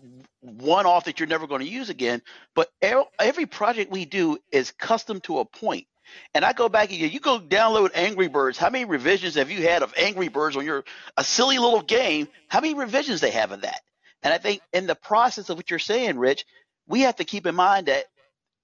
one 0.42 0.86
off 0.86 1.06
that 1.06 1.20
you're 1.20 1.28
never 1.28 1.48
going 1.48 1.62
to 1.62 1.68
use 1.68 1.90
again, 1.90 2.22
but 2.56 2.70
every 2.82 3.46
project 3.46 3.92
we 3.92 4.06
do 4.06 4.38
is 4.52 4.72
custom 4.72 5.20
to 5.22 5.40
a 5.40 5.46
point. 5.46 5.88
And 6.34 6.46
I 6.46 6.54
go 6.54 6.70
back 6.70 6.92
again. 6.92 7.12
You 7.12 7.20
go 7.20 7.40
download 7.40 7.92
Angry 7.94 8.28
Birds. 8.28 8.58
How 8.58 8.70
many 8.70 8.86
revisions 8.86 9.36
have 9.36 9.52
you 9.52 9.62
had 9.64 9.84
of 9.84 9.94
Angry 9.98 10.28
Birds 10.28 10.56
on 10.58 10.66
your 10.66 10.84
a 11.16 11.24
silly 11.24 11.58
little 11.58 11.82
game? 11.82 12.28
How 12.48 12.62
many 12.62 12.74
revisions 12.74 13.22
they 13.22 13.32
have 13.32 13.52
of 13.52 13.62
that? 13.62 13.82
And 14.24 14.34
I 14.34 14.38
think 14.38 14.62
in 14.74 14.88
the 14.88 14.96
process 14.96 15.50
of 15.50 15.58
what 15.58 15.70
you're 15.70 15.80
saying, 15.80 16.18
Rich, 16.18 16.46
we 16.88 17.02
have 17.02 17.18
to 17.18 17.24
keep 17.24 17.46
in 17.46 17.56
mind 17.56 17.88
that 17.88 18.06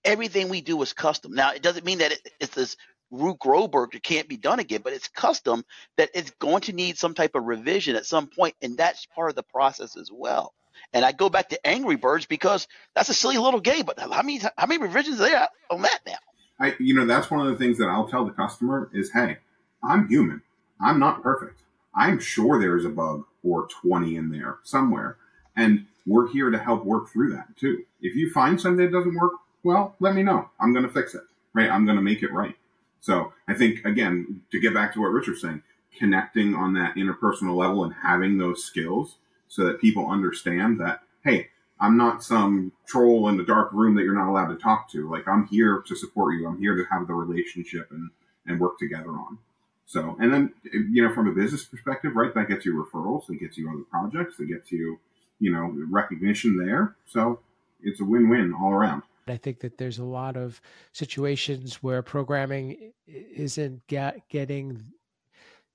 everything 0.04 0.50
we 0.50 0.62
do 0.62 0.82
is 0.82 0.94
custom. 0.94 1.34
Now, 1.34 1.52
it 1.52 1.62
doesn't 1.62 1.86
mean 1.86 2.00
that 2.00 2.14
it, 2.14 2.30
it's 2.40 2.56
this 2.56 2.78
Rube 3.12 3.40
Goldberg 3.40 3.92
that 3.92 4.04
can't 4.04 4.28
be 4.28 4.38
done 4.38 4.60
again, 4.60 4.82
but 4.84 4.94
it's 4.94 5.08
custom 5.08 5.64
that 5.98 6.10
it's 6.14 6.32
going 6.32 6.62
to 6.62 6.74
need 6.74 6.98
some 6.98 7.14
type 7.14 7.36
of 7.36 7.44
revision 7.44 7.96
at 7.96 8.06
some 8.06 8.28
point, 8.28 8.56
and 8.62 8.76
that's 8.78 9.06
part 9.06 9.30
of 9.30 9.36
the 9.36 9.44
process 9.44 9.96
as 9.96 10.10
well. 10.12 10.54
And 10.92 11.06
I 11.06 11.12
go 11.12 11.30
back 11.30 11.50
to 11.50 11.68
Angry 11.68 11.96
Birds 11.96 12.26
because 12.26 12.68
that's 12.96 13.10
a 13.10 13.14
silly 13.14 13.38
little 13.38 13.60
game, 13.60 13.86
but 13.86 14.00
how 14.00 14.22
many 14.22 14.40
how 14.40 14.66
many 14.68 14.82
revisions 14.82 15.22
are 15.22 15.30
there 15.30 15.48
on 15.70 15.84
that 15.84 16.00
now? 16.06 16.18
I, 16.60 16.76
you 16.80 16.94
know, 16.94 17.06
that's 17.06 17.32
one 17.32 17.46
of 17.46 17.52
the 17.52 17.58
things 17.58 17.78
that 17.78 17.90
I'll 17.90 18.08
tell 18.08 18.26
the 18.26 18.32
customer 18.32 18.90
is, 18.94 19.12
hey, 19.12 19.38
I'm 19.84 20.08
human. 20.08 20.42
I'm 20.80 21.00
not 21.00 21.24
perfect. 21.24 21.62
I'm 21.96 22.20
sure 22.20 22.60
there's 22.60 22.86
a 22.86 22.90
bug 22.90 23.26
or 23.44 23.68
20 23.68 24.16
in 24.16 24.30
there 24.30 24.58
somewhere. 24.64 25.18
And 25.56 25.86
we're 26.06 26.32
here 26.32 26.50
to 26.50 26.58
help 26.58 26.86
work 26.86 27.10
through 27.10 27.32
that 27.34 27.56
too. 27.58 27.84
If 28.02 28.16
you 28.16 28.32
find 28.32 28.60
something 28.60 28.86
that 28.86 28.92
doesn't 28.92 29.16
work, 29.16 29.34
well, 29.64 29.96
let 30.00 30.16
me 30.16 30.24
know. 30.24 30.50
I'm 30.60 30.74
going 30.74 30.86
to 30.86 30.92
fix 30.92 31.16
it, 31.16 31.24
right? 31.54 31.70
I'm 31.70 31.86
going 31.86 31.98
to 31.98 32.04
make 32.04 32.24
it 32.24 32.34
right. 32.34 32.56
So 33.00 33.34
I 33.48 33.54
think, 33.54 33.86
again, 33.86 34.42
to 34.52 34.60
get 34.60 34.74
back 34.74 34.94
to 34.94 35.02
what 35.02 35.12
Richard's 35.12 35.42
saying, 35.42 35.64
connecting 35.98 36.56
on 36.56 36.74
that 36.74 36.96
interpersonal 36.96 37.56
level 37.56 37.84
and 37.84 37.94
having 37.94 38.38
those 38.38 38.64
skills 38.64 39.18
so 39.48 39.66
that 39.66 39.82
people 39.82 40.10
understand 40.10 40.80
that, 40.80 41.02
hey, 41.24 41.50
I'm 41.84 41.98
not 41.98 42.24
some 42.24 42.72
troll 42.88 43.28
in 43.28 43.36
the 43.36 43.44
dark 43.44 43.74
room 43.74 43.94
that 43.96 44.04
you're 44.04 44.16
not 44.16 44.30
allowed 44.30 44.48
to 44.48 44.56
talk 44.56 44.90
to. 44.92 45.12
Like 45.12 45.28
I'm 45.28 45.46
here 45.48 45.84
to 45.86 45.96
support 45.98 46.34
you. 46.36 46.48
I'm 46.48 46.58
here 46.58 46.78
to 46.78 46.86
have 46.90 47.08
the 47.08 47.14
relationship 47.14 47.92
and 47.92 48.10
and 48.48 48.60
work 48.60 48.80
together 48.80 49.10
on. 49.10 49.38
So, 49.86 50.16
and 50.20 50.34
then 50.34 50.54
you 50.72 51.04
know, 51.04 51.14
from 51.14 51.28
a 51.28 51.34
business 51.34 51.66
perspective, 51.66 52.16
right? 52.16 52.34
That 52.34 52.48
gets 52.48 52.66
you 52.66 52.74
referrals. 52.74 53.30
It 53.30 53.42
gets 53.42 53.58
you 53.58 53.70
other 53.70 53.84
projects. 53.84 54.40
It 54.40 54.48
gets 54.48 54.72
you, 54.72 54.98
you 55.40 55.52
know, 55.52 55.76
recognition 55.90 56.58
there. 56.58 56.96
So 57.06 57.40
it's 57.82 58.00
a 58.00 58.06
win-win 58.06 58.54
all 58.54 58.72
around. 58.72 59.04
I 59.28 59.38
think 59.38 59.60
that 59.60 59.78
there's 59.78 60.00
a 60.00 60.06
lot 60.06 60.38
of 60.38 60.62
situations 60.94 61.84
where 61.84 62.02
programming 62.02 62.94
isn't 63.08 63.86
get, 63.88 64.28
getting 64.30 64.82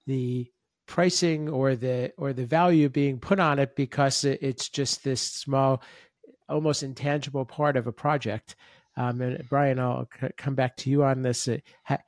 the 0.06 0.50
pricing 0.88 1.48
or 1.48 1.76
the 1.76 2.12
or 2.16 2.32
the 2.32 2.46
value 2.46 2.88
being 2.88 3.20
put 3.20 3.38
on 3.38 3.60
it 3.60 3.76
because 3.76 4.24
it's 4.24 4.68
just 4.68 5.04
this 5.04 5.20
small 5.20 5.82
almost 6.48 6.82
intangible 6.82 7.44
part 7.44 7.76
of 7.76 7.86
a 7.86 7.92
project. 7.92 8.56
Um, 8.96 9.20
and 9.20 9.48
brian 9.48 9.78
i'll 9.78 10.08
c- 10.20 10.28
come 10.36 10.56
back 10.56 10.76
to 10.78 10.90
you 10.90 11.04
on 11.04 11.22
this. 11.22 11.48
How, 11.84 11.98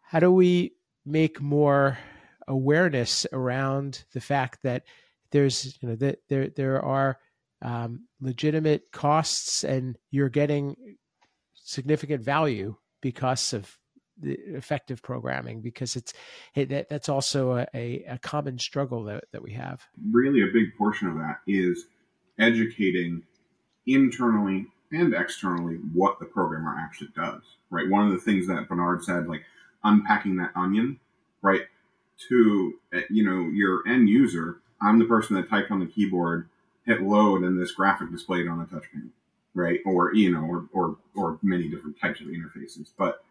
how 0.00 0.20
do 0.20 0.32
we 0.32 0.72
make 1.04 1.42
more 1.42 1.98
awareness 2.48 3.26
around 3.32 4.04
the 4.12 4.20
fact 4.20 4.60
that 4.62 4.84
there's 5.32 5.76
you 5.82 5.88
know 5.88 5.96
that 5.96 6.20
there 6.28 6.48
there 6.48 6.82
are 6.82 7.18
um, 7.62 8.06
legitimate 8.20 8.92
costs 8.92 9.64
and 9.64 9.98
you're 10.10 10.28
getting 10.28 10.96
significant 11.54 12.22
value 12.22 12.76
because 13.02 13.52
of 13.52 13.76
the 14.20 14.32
effective 14.32 15.02
programming 15.02 15.60
because 15.60 15.96
it's 15.96 16.12
it, 16.54 16.68
that, 16.70 16.88
that's 16.88 17.08
also 17.08 17.56
a, 17.58 17.66
a, 17.74 18.04
a 18.08 18.18
common 18.18 18.58
struggle 18.58 19.04
that, 19.04 19.24
that 19.32 19.42
we 19.42 19.52
have. 19.52 19.82
Really, 20.10 20.42
a 20.42 20.52
big 20.52 20.76
portion 20.76 21.08
of 21.08 21.16
that 21.16 21.38
is 21.46 21.86
educating 22.38 23.22
internally 23.86 24.66
and 24.92 25.14
externally 25.14 25.76
what 25.92 26.18
the 26.18 26.26
programmer 26.26 26.76
actually 26.78 27.10
does. 27.16 27.42
Right. 27.70 27.88
One 27.88 28.06
of 28.06 28.12
the 28.12 28.20
things 28.20 28.46
that 28.46 28.68
Bernard 28.68 29.02
said, 29.04 29.26
like 29.26 29.42
unpacking 29.84 30.36
that 30.36 30.52
onion, 30.54 31.00
right, 31.42 31.62
to 32.28 32.74
eh, 32.92 33.02
you 33.10 33.24
know 33.24 33.50
your 33.50 33.86
end 33.86 34.08
user. 34.08 34.60
I'm 34.80 34.98
the 34.98 35.06
person 35.06 35.36
that 35.36 35.48
typed 35.48 35.70
on 35.70 35.80
the 35.80 35.86
keyboard, 35.86 36.48
hit 36.84 37.00
load, 37.02 37.42
and 37.42 37.58
this 37.58 37.72
graphic 37.72 38.10
displayed 38.12 38.46
on 38.46 38.60
a 38.60 38.66
touch 38.66 38.84
panel 38.92 39.08
right? 39.56 39.80
Or 39.84 40.14
you 40.14 40.30
know, 40.30 40.42
or 40.42 40.68
or 40.72 40.96
or 41.16 41.38
many 41.42 41.68
different 41.68 41.98
types 41.98 42.20
of 42.20 42.28
interfaces. 42.28 42.90
But 42.96 43.24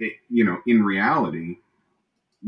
it, 0.00 0.14
you 0.28 0.44
know, 0.44 0.58
in 0.66 0.82
reality, 0.82 1.58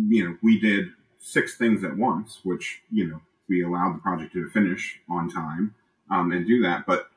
you 0.09 0.29
know, 0.29 0.37
we 0.43 0.59
did 0.59 0.89
six 1.19 1.57
things 1.57 1.85
at 1.85 1.97
once, 1.97 2.41
which 2.43 2.83
you 2.91 3.09
know 3.09 3.21
we 3.49 3.63
allowed 3.63 3.95
the 3.95 4.01
project 4.01 4.33
to 4.33 4.49
finish 4.51 5.01
on 5.09 5.31
time 5.31 5.75
um, 6.11 6.33
and 6.33 6.47
do 6.47 6.63
that. 6.63 6.87
But 6.87 7.11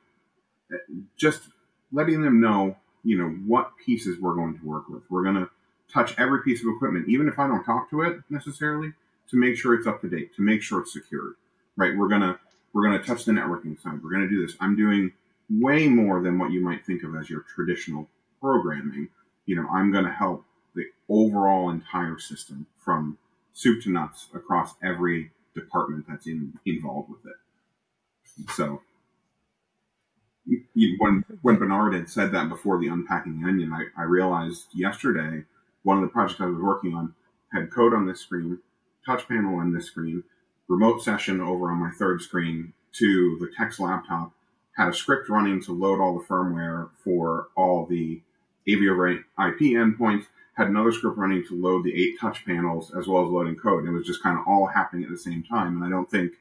uh, 0.74 0.78
just 1.18 1.44
letting 1.92 2.22
them 2.22 2.42
know, 2.42 2.76
you 3.04 3.18
know, 3.18 3.30
what 3.48 3.72
pieces 3.84 4.20
we're 4.20 4.36
going 4.36 4.60
to 4.60 4.66
work 4.66 4.90
with. 4.90 5.04
We're 5.10 5.24
going 5.24 5.36
to 5.36 5.50
touch 5.92 6.18
every 6.18 6.42
piece 6.44 6.62
of 6.62 6.68
equipment, 6.76 7.08
even 7.08 7.28
if 7.28 7.40
I 7.40 7.48
don't 7.48 7.64
talk 7.64 7.90
to 7.92 8.02
it 8.02 8.20
necessarily, 8.30 8.94
to 9.30 9.38
make 9.38 9.58
sure 9.58 9.74
it's 9.74 9.88
up 9.88 10.02
to 10.02 10.10
date, 10.10 10.36
to 10.36 10.42
make 10.42 10.62
sure 10.62 10.82
it's 10.82 10.94
secured. 10.94 11.36
Right? 11.78 11.96
We're 11.96 12.08
gonna 12.08 12.40
we're 12.74 12.84
gonna 12.84 13.04
touch 13.04 13.26
the 13.26 13.32
networking 13.32 13.82
side. 13.82 14.02
We're 14.04 14.12
gonna 14.12 14.30
do 14.30 14.46
this. 14.46 14.56
I'm 14.60 14.76
doing 14.76 15.12
way 15.50 15.88
more 15.88 16.22
than 16.22 16.40
what 16.40 16.52
you 16.52 16.62
might 16.62 16.86
think 16.86 17.04
of 17.04 17.16
as 17.16 17.30
your 17.30 17.42
traditional 17.42 18.08
programming. 18.42 19.10
You 19.46 19.56
know, 19.58 19.68
I'm 19.70 19.92
going 19.92 20.06
to 20.06 20.12
help 20.12 20.46
the 20.76 20.86
overall 21.10 21.70
entire 21.70 22.20
system 22.20 22.68
from 22.84 23.18
soup 23.54 23.84
to 23.84 23.92
nuts 23.92 24.28
across 24.34 24.76
every 24.84 25.32
department 25.54 26.06
that's 26.08 26.28
in, 26.28 26.54
involved 26.66 27.10
with 27.10 27.26
it. 27.26 28.52
So 28.52 28.82
when 31.00 31.24
when 31.42 31.56
Bernard 31.56 31.94
had 31.94 32.10
said 32.10 32.32
that 32.34 32.50
before 32.50 32.80
the 32.80 32.88
unpacking 32.88 33.42
the 33.42 33.48
onion, 33.48 33.74
I, 33.74 34.02
I 34.02 34.04
realized 34.04 34.68
yesterday 34.74 35.44
one 35.84 35.98
of 35.98 36.04
the 36.04 36.10
projects 36.10 36.42
I 36.42 36.46
was 36.46 36.60
working 36.60 36.94
on 36.94 37.14
had 37.54 37.72
code 37.72 37.94
on 37.94 38.06
this 38.06 38.20
screen, 38.20 38.60
touch 39.06 39.28
panel 39.28 39.56
on 39.60 39.74
this 39.74 39.86
screen, 39.86 40.24
remote 40.68 41.04
session 41.04 41.42
over 41.42 41.72
on 41.72 41.78
my 41.78 41.92
third 41.92 42.22
screen 42.22 42.74
to 42.94 43.38
the 43.40 43.50
text 43.58 43.80
laptop, 43.80 44.34
had 44.76 44.90
a 44.90 44.94
script 44.94 45.30
running 45.30 45.62
to 45.64 45.72
load 45.72 46.00
all 46.00 46.18
the 46.18 46.26
firmware 46.26 46.90
for 47.04 47.48
all 47.56 47.86
the 47.86 48.22
AV 48.70 48.90
over 48.90 49.12
IP 49.12 49.26
endpoints, 49.38 50.26
had 50.56 50.68
another 50.68 50.92
script 50.92 51.18
running 51.18 51.44
to 51.48 51.56
load 51.56 51.84
the 51.84 51.94
eight 51.94 52.20
touch 52.20 52.46
panels 52.46 52.94
as 52.98 53.08
well 53.08 53.24
as 53.24 53.30
loading 53.30 53.56
code. 53.56 53.84
And 53.84 53.94
it 53.94 53.98
was 53.98 54.08
just 54.08 54.24
kind 54.24 54.38
of 54.38 54.48
all 54.48 54.66
happening 54.68 55.04
at 55.04 55.10
the 55.10 55.18
same 55.18 55.44
time. 55.44 55.76
And 55.76 55.84
I 55.84 55.90
don't 55.90 56.10
think 56.10 56.34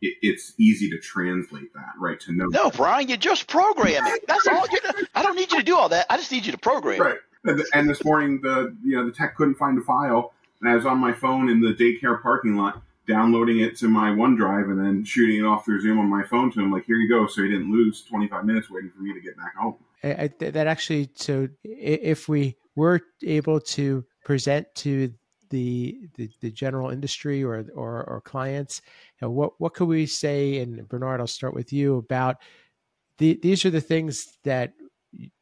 it, 0.00 0.14
it's 0.22 0.52
easy 0.58 0.90
to 0.90 0.98
translate 0.98 1.72
that, 1.74 1.92
right? 1.98 2.20
To 2.20 2.32
know. 2.32 2.46
No, 2.46 2.70
Brian, 2.70 3.08
you're 3.08 3.16
just 3.16 3.46
programming. 3.46 4.18
That's 4.28 4.46
all. 4.46 4.66
You 4.70 4.78
I 5.14 5.22
don't 5.22 5.36
need 5.36 5.50
you 5.52 5.58
to 5.58 5.64
do 5.64 5.76
all 5.76 5.88
that. 5.88 6.06
I 6.10 6.16
just 6.16 6.30
need 6.30 6.46
you 6.46 6.52
to 6.52 6.58
program. 6.58 7.00
Right. 7.00 7.18
And, 7.44 7.62
and 7.72 7.88
this 7.88 8.04
morning, 8.04 8.40
the 8.42 8.76
you 8.84 8.96
know 8.96 9.06
the 9.06 9.12
tech 9.12 9.36
couldn't 9.36 9.54
find 9.54 9.78
a 9.78 9.82
file, 9.82 10.34
and 10.60 10.70
I 10.70 10.76
was 10.76 10.84
on 10.84 10.98
my 10.98 11.12
phone 11.12 11.48
in 11.48 11.60
the 11.60 11.72
daycare 11.72 12.20
parking 12.20 12.56
lot 12.56 12.82
downloading 13.10 13.60
it 13.60 13.76
to 13.78 13.88
my 13.88 14.10
OneDrive 14.10 14.70
and 14.70 14.78
then 14.78 15.04
shooting 15.04 15.40
it 15.40 15.44
off 15.44 15.64
through 15.64 15.80
Zoom 15.80 15.98
on 15.98 16.08
my 16.08 16.22
phone 16.22 16.52
to 16.52 16.60
him, 16.60 16.70
like, 16.70 16.84
here 16.84 16.96
you 16.96 17.08
go. 17.08 17.26
So 17.26 17.42
he 17.42 17.48
didn't 17.48 17.72
lose 17.72 18.04
25 18.04 18.44
minutes 18.44 18.70
waiting 18.70 18.90
for 18.90 19.02
me 19.02 19.12
to 19.12 19.20
get 19.20 19.36
back 19.36 19.56
home. 19.56 19.76
I, 20.04 20.30
that 20.38 20.66
actually, 20.66 21.10
so 21.14 21.48
if 21.64 22.28
we 22.28 22.56
were 22.76 23.00
able 23.24 23.60
to 23.60 24.04
present 24.24 24.66
to 24.76 25.12
the, 25.50 26.08
the, 26.14 26.30
the 26.40 26.50
general 26.50 26.90
industry 26.90 27.42
or, 27.42 27.66
or, 27.74 28.04
or 28.04 28.22
clients, 28.24 28.80
you 29.20 29.26
know, 29.26 29.32
what, 29.32 29.52
what 29.58 29.74
could 29.74 29.88
we 29.88 30.06
say? 30.06 30.58
And 30.58 30.88
Bernard, 30.88 31.20
I'll 31.20 31.26
start 31.26 31.54
with 31.54 31.72
you 31.72 31.96
about 31.96 32.36
the, 33.18 33.38
these 33.42 33.64
are 33.64 33.70
the 33.70 33.80
things 33.80 34.38
that 34.44 34.72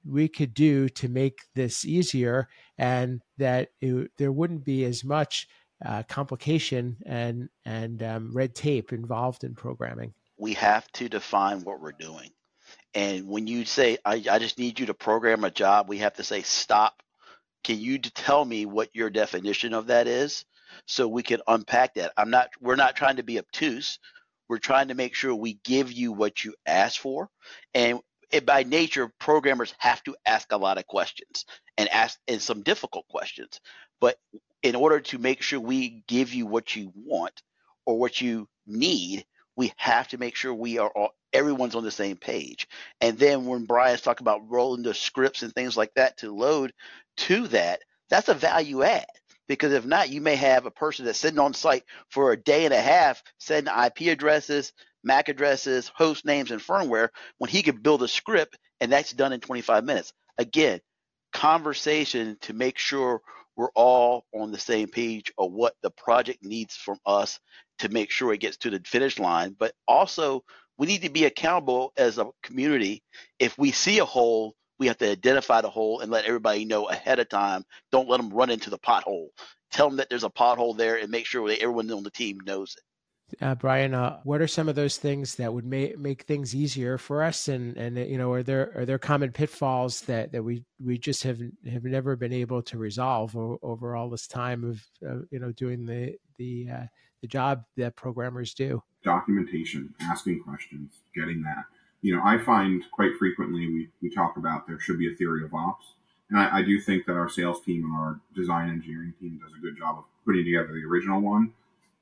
we 0.05 0.29
could 0.29 0.55
do 0.55 0.89
to 0.89 1.09
make 1.09 1.41
this 1.55 1.85
easier 1.85 2.49
and 2.79 3.21
that 3.37 3.69
it, 3.81 4.11
there 4.17 4.33
wouldn't 4.33 4.65
be 4.65 4.85
as 4.85 5.05
much 5.05 5.47
uh, 5.85 6.03
complication 6.05 6.97
and 7.07 7.49
and 7.65 8.03
um, 8.03 8.33
red 8.33 8.55
tape 8.55 8.93
involved 8.93 9.45
in 9.45 9.55
programming. 9.55 10.13
We 10.37 10.55
have 10.55 10.91
to 10.93 11.09
define 11.09 11.61
what 11.61 11.81
we're 11.81 11.93
doing, 11.93 12.31
and 12.95 13.27
when 13.27 13.47
you 13.47 13.65
say 13.65 13.99
I, 14.05 14.25
I 14.31 14.39
just 14.39 14.59
need 14.59 14.79
you 14.79 14.87
to 14.87 14.95
program 14.95 15.45
a 15.45 15.51
job, 15.51 15.89
we 15.89 15.99
have 15.99 16.15
to 16.15 16.25
say 16.25 16.43
stop. 16.43 17.03
Can 17.65 17.81
you 17.81 17.99
tell 17.99 18.45
me 18.45 18.67
what 18.67 18.95
your 18.95 19.11
definition 19.11 19.75
of 19.75 19.89
that 19.89 20.07
is, 20.07 20.45
so 20.87 21.09
we 21.09 21.23
can 21.23 21.41
unpack 21.47 21.95
that? 21.95 22.13
I'm 22.17 22.31
not. 22.31 22.51
We're 22.61 22.77
not 22.77 22.97
trying 22.97 23.17
to 23.17 23.25
be 23.25 23.39
obtuse. 23.39 23.99
We're 24.49 24.59
trying 24.59 24.89
to 24.89 24.95
make 24.95 25.15
sure 25.15 25.35
we 25.35 25.61
give 25.65 25.93
you 25.93 26.13
what 26.13 26.45
you 26.45 26.55
ask 26.67 27.01
for, 27.01 27.29
and 27.75 28.01
it, 28.31 28.47
by 28.47 28.63
nature, 28.63 29.13
programmers 29.19 29.75
have 29.79 30.03
to 30.05 30.17
ask 30.27 30.53
a 30.53 30.57
lot 30.57 30.79
of 30.79 30.87
questions 30.87 31.45
and 31.77 31.89
ask 31.89 32.19
and 32.29 32.41
some 32.41 32.63
difficult 32.63 33.07
questions. 33.09 33.61
But 34.01 34.17
in 34.63 34.75
order 34.75 35.01
to 35.01 35.19
make 35.19 35.43
sure 35.43 35.61
we 35.61 36.03
give 36.09 36.35
you 36.35 36.47
what 36.47 36.75
you 36.75 36.93
want 36.95 37.43
or 37.87 37.99
what 37.99 38.21
you 38.21 38.49
need, 38.67 39.25
we 39.57 39.73
have 39.77 40.09
to 40.09 40.19
make 40.19 40.37
sure 40.37 40.55
we 40.55 40.79
are 40.79 40.91
all 40.91 41.11
everyone's 41.33 41.75
on 41.75 41.85
the 41.85 41.91
same 41.91 42.17
page. 42.17 42.67
And 43.01 43.19
then 43.19 43.47
when 43.47 43.67
Brian's 43.67 44.01
talking 44.01 44.25
about 44.25 44.49
rolling 44.51 44.83
the 44.83 44.95
scripts 44.95 45.43
and 45.43 45.53
things 45.53 45.77
like 45.77 45.93
that 45.95 46.19
to 46.19 46.35
load 46.35 46.73
to 47.19 47.49
that, 47.49 47.81
that's 48.09 48.29
a 48.29 48.35
value 48.35 48.83
add. 48.83 49.07
Because 49.47 49.73
if 49.73 49.85
not, 49.85 50.11
you 50.11 50.21
may 50.21 50.37
have 50.37 50.67
a 50.67 50.71
person 50.71 51.05
that's 51.05 51.19
sitting 51.19 51.39
on 51.39 51.55
site 51.55 51.85
for 52.11 52.33
a 52.33 52.37
day 52.37 52.65
and 52.65 52.75
a 52.75 52.81
half 52.81 53.23
sending 53.39 53.73
IP 53.73 54.13
addresses, 54.13 54.73
MAC 55.03 55.29
addresses, 55.29 55.91
host 55.95 56.25
names, 56.25 56.51
and 56.51 56.61
firmware 56.61 57.09
when 57.39 57.51
he 57.51 57.63
could 57.63 57.83
build 57.83 58.03
a 58.03 58.09
script 58.09 58.59
and 58.81 58.93
that's 58.93 59.13
done 59.13 59.33
in 59.33 59.41
25 59.41 59.85
minutes. 59.85 60.13
Again, 60.37 60.81
conversation 61.33 62.37
to 62.43 62.53
make 62.53 62.79
sure 62.79 63.23
we're 63.59 63.71
all 63.75 64.25
on 64.33 64.53
the 64.53 64.59
same 64.59 64.89
page 64.89 65.33
of 65.37 65.53
what 65.53 65.75
the 65.83 65.91
project 65.91 66.45
needs 66.45 66.77
from 66.77 66.97
us 67.05 67.41
to 67.81 67.89
make 67.89 68.11
sure 68.11 68.33
it 68.33 68.41
gets 68.41 68.57
to 68.59 68.71
the 68.71 68.81
finish 68.87 69.19
line. 69.19 69.57
But 69.59 69.75
also, 69.89 70.45
we 70.79 70.87
need 70.87 71.03
to 71.03 71.11
be 71.11 71.25
accountable 71.25 71.93
as 71.97 72.19
a 72.19 72.27
community. 72.45 73.03
If 73.41 73.59
we 73.59 73.73
see 73.73 73.99
a 73.99 74.05
hole, 74.05 74.55
we 74.79 74.87
have 74.87 74.99
to 74.99 75.11
identify 75.11 75.61
the 75.61 75.69
hole 75.69 76.01
and 76.01 76.11
let 76.11 76.25
everybody 76.25 76.65
know 76.65 76.89
ahead 76.89 77.19
of 77.19 77.29
time. 77.29 77.65
Don't 77.91 78.09
let 78.09 78.19
them 78.19 78.31
run 78.31 78.49
into 78.49 78.71
the 78.71 78.79
pothole. 78.79 79.31
Tell 79.73 79.89
them 79.89 79.97
that 79.97 80.09
there's 80.09 80.25
a 80.25 80.31
pothole 80.31 80.77
there 80.77 80.97
and 80.97 81.11
make 81.11 81.27
sure 81.27 81.49
that 81.49 81.61
everyone 81.61 81.91
on 81.91 82.05
the 82.05 82.11
team 82.13 82.39
knows 82.47 82.77
it. 82.77 82.83
Uh, 83.43 83.55
Brian, 83.55 83.93
uh, 83.93 84.21
what 84.25 84.41
are 84.41 84.47
some 84.47 84.69
of 84.69 84.75
those 84.75 84.97
things 84.97 85.35
that 85.35 85.53
would 85.53 85.67
make 85.67 85.99
make 85.99 86.23
things 86.23 86.55
easier 86.55 86.97
for 86.97 87.23
us? 87.23 87.49
And 87.49 87.77
and 87.77 87.97
you 87.97 88.17
know, 88.17 88.33
are 88.33 88.43
there 88.43 88.73
are 88.75 88.87
there 88.87 88.99
common 88.99 89.33
pitfalls 89.33 90.01
that, 90.03 90.33
that 90.33 90.43
we 90.43 90.65
we 90.83 90.97
just 90.97 91.23
have 91.25 91.41
have 91.71 91.85
never 91.85 92.17
been 92.17 92.33
able 92.33 92.63
to 92.63 92.79
resolve 92.79 93.37
o- 93.37 93.59
over 93.63 93.95
all 93.95 94.09
this 94.09 94.27
time 94.27 94.65
of 94.65 94.83
uh, 95.07 95.21
you 95.31 95.41
know 95.41 95.53
doing 95.53 95.85
the 95.85 96.17
the 96.39 96.69
uh, 96.73 96.87
the 97.21 97.29
job 97.29 97.65
that 97.77 97.97
programmers 97.97 98.55
do? 98.55 98.83
Documentation, 99.05 99.93
asking 100.01 100.43
questions, 100.43 101.01
getting 101.15 101.43
that. 101.43 101.65
You 102.01 102.17
know, 102.17 102.23
I 102.25 102.39
find 102.39 102.83
quite 102.93 103.13
frequently 103.19 103.67
we 103.67 103.89
we 104.01 104.11
talk 104.11 104.39
about 104.39 104.67
there 104.67 104.81
should 104.81 104.99
be 104.99 105.13
a 105.13 105.17
theory 105.17 105.45
of 105.45 105.53
ops, 105.53 105.85
and 106.31 106.41
I, 106.41 106.59
I 106.59 106.63
do 106.63 106.81
think 106.81 107.05
that 107.05 107.13
our 107.13 107.29
sales 107.29 107.63
team 107.63 107.85
and 107.85 107.93
our 107.93 108.21
design 108.35 108.71
engineering 108.71 109.13
team 109.21 109.39
does 109.43 109.53
a 109.57 109.61
good 109.61 109.77
job 109.77 109.99
of 109.99 110.05
putting 110.25 110.47
together 110.47 110.73
the 110.73 110.89
original 110.89 111.21
one 111.21 111.53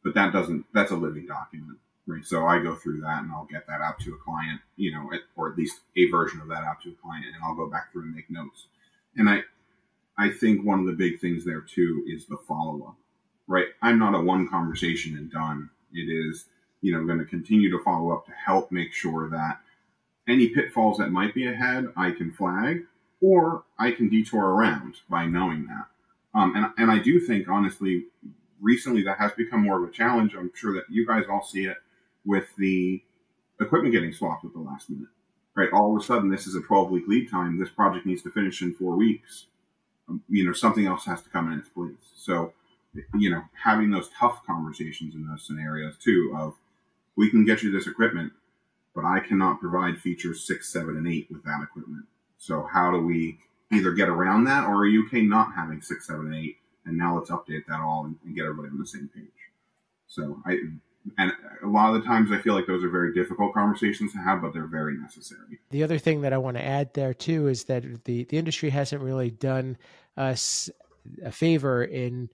but 0.07 0.15
that 0.15 0.33
doesn't 0.33 0.65
that's 0.73 0.93
a 0.93 0.97
living 0.97 1.27
document 1.27 1.79
right? 2.07 2.25
So 2.25 2.47
i 2.47 2.63
go 2.63 2.75
through 2.77 3.01
that 3.01 3.23
and 3.23 3.33
i'll 3.33 3.49
get 3.51 3.67
that 3.67 3.81
out 3.81 3.99
to 4.01 4.15
a 4.15 4.19
client 4.19 4.61
you 4.77 4.93
know 4.93 5.11
or 5.37 5.51
at 5.51 5.59
least 5.59 5.81
a 5.97 6.09
version 6.11 6.41
of 6.41 6.49
that 6.49 6.63
out 6.63 6.81
to 6.83 6.91
a 6.91 7.03
client 7.03 7.27
and 7.27 7.43
i'll 7.45 7.57
go 7.57 7.69
back 7.69 7.93
through 7.93 8.03
and 8.03 8.15
make 8.15 8.31
notes. 8.31 8.69
And 9.17 9.29
i 9.29 9.41
i 10.17 10.31
think 10.31 10.65
one 10.65 10.81
of 10.81 10.87
the 10.87 10.93
big 10.93 11.21
things 11.21 11.45
there 11.45 11.61
too 11.61 12.05
is 12.07 12.27
the 12.27 12.39
follow-up 12.49 12.97
right? 13.49 13.67
I'm 13.83 13.99
not 13.99 14.15
a 14.15 14.21
one 14.21 14.49
conversation 14.49 15.17
and 15.17 15.31
done. 15.31 15.71
It 15.93 16.11
is 16.11 16.47
you 16.81 16.93
know 16.93 17.05
going 17.05 17.19
to 17.19 17.25
continue 17.25 17.71
to 17.71 17.83
follow 17.83 18.13
up 18.13 18.27
to 18.27 18.33
help 18.33 18.71
make 18.71 18.93
sure 18.93 19.29
that 19.31 19.61
any 20.29 20.49
pitfalls 20.49 20.99
that 20.99 21.11
might 21.11 21.35
be 21.35 21.47
ahead 21.49 21.89
i 21.97 22.11
can 22.11 22.33
flag 22.33 22.85
or 23.21 23.65
i 23.79 23.91
can 23.91 24.09
detour 24.09 24.45
around 24.45 24.97
by 25.09 25.27
knowing 25.27 25.67
that. 25.67 25.87
Um, 26.39 26.55
and, 26.55 26.67
and 26.79 26.91
i 26.91 27.03
do 27.03 27.19
think 27.19 27.49
honestly 27.49 28.05
recently 28.61 29.03
that 29.05 29.19
has 29.19 29.33
become 29.33 29.63
more 29.63 29.83
of 29.83 29.89
a 29.89 29.93
challenge. 29.93 30.35
I'm 30.35 30.51
sure 30.55 30.75
that 30.75 30.85
you 30.91 31.07
guys 31.07 31.25
all 31.31 31.45
see 31.45 31.67
it 31.67 31.77
with 32.25 32.47
the 32.57 33.03
equipment 33.61 33.95
getting 33.95 34.13
swapped 34.13 34.45
at 34.45 34.53
the 34.53 34.61
last 34.61 34.91
minute. 34.91 35.09
Right, 35.55 35.73
all 35.73 35.97
of 35.97 36.03
a 36.03 36.05
sudden, 36.05 36.29
this 36.29 36.47
is 36.47 36.55
a 36.55 36.61
12 36.61 36.91
week 36.91 37.09
lead 37.09 37.31
time. 37.31 37.59
This 37.59 37.71
project 37.71 38.05
needs 38.05 38.23
to 38.23 38.31
finish 38.31 38.61
in 38.61 38.75
four 38.75 38.95
weeks. 38.95 39.47
Um, 40.09 40.23
you 40.29 40.45
know, 40.45 40.53
something 40.53 40.87
else 40.87 41.07
has 41.07 41.23
to 41.23 41.31
come 41.31 41.51
in 41.51 41.59
its 41.59 41.71
place. 41.71 41.95
So, 42.15 42.53
you 43.15 43.31
know, 43.31 43.43
having 43.65 43.91
those 43.91 44.11
tough 44.11 44.45
conversations 44.47 45.15
in 45.15 45.27
those 45.27 45.47
scenarios 45.47 45.97
too 45.97 46.35
of 46.39 46.55
we 47.17 47.31
can 47.31 47.47
get 47.47 47.63
you 47.63 47.73
this 47.73 47.87
equipment, 47.87 48.33
but 48.95 49.05
I 49.05 49.21
cannot 49.21 49.61
provide 49.61 49.99
features 49.99 50.47
six, 50.47 50.71
seven, 50.71 50.97
and 50.99 51.09
eight 51.09 51.29
with 51.31 51.43
that 51.45 51.63
equipment. 51.63 52.05
So, 52.37 52.69
how 52.71 52.91
do 52.91 53.01
we 53.01 53.39
either 53.73 53.93
get 53.93 54.11
around 54.11 54.45
that 54.45 54.65
or 54.65 54.77
are 54.77 54.87
you 54.87 55.07
okay 55.07 55.23
not 55.23 55.55
having 55.55 55.81
six, 55.81 56.07
seven, 56.07 56.35
eight, 56.35 56.59
and 56.87 56.97
now 56.97 57.17
let's 57.17 57.31
update 57.31 57.67
that 57.69 57.81
all 57.81 58.05
and, 58.05 58.17
and 58.25 58.35
get 58.35 58.45
everybody 58.45 58.69
on 58.69 58.79
the 58.79 58.87
same 58.87 59.11
page. 59.15 59.25
So 60.07 60.41
I 60.47 60.59
and 61.19 61.33
a 61.63 61.67
lot 61.67 61.95
of 61.95 62.01
the 62.01 62.07
times 62.07 62.33
I 62.33 62.39
feel 62.39 62.55
like 62.55 62.67
those 62.67 62.83
are 62.83 62.89
very 62.89 63.15
difficult 63.15 63.55
conversations 63.55 64.13
to 64.13 64.19
have, 64.19 64.43
but 64.43 64.53
they're 64.53 64.67
very 64.67 64.97
necessary. 64.97 65.61
The 65.71 65.85
other 65.85 65.99
thing 65.99 66.23
that 66.23 66.33
I 66.33 66.39
want 66.39 66.57
to 66.57 66.65
add 66.65 66.93
there 66.95 67.15
too 67.15 67.49
is 67.49 67.65
that 67.65 67.85
the 68.05 68.25
the 68.25 68.39
industry 68.39 68.71
hasn't 68.71 69.03
really 69.03 69.31
done 69.31 69.77
us 70.17 70.71
a 71.25 71.31
favor 71.31 71.85
in 71.85 72.29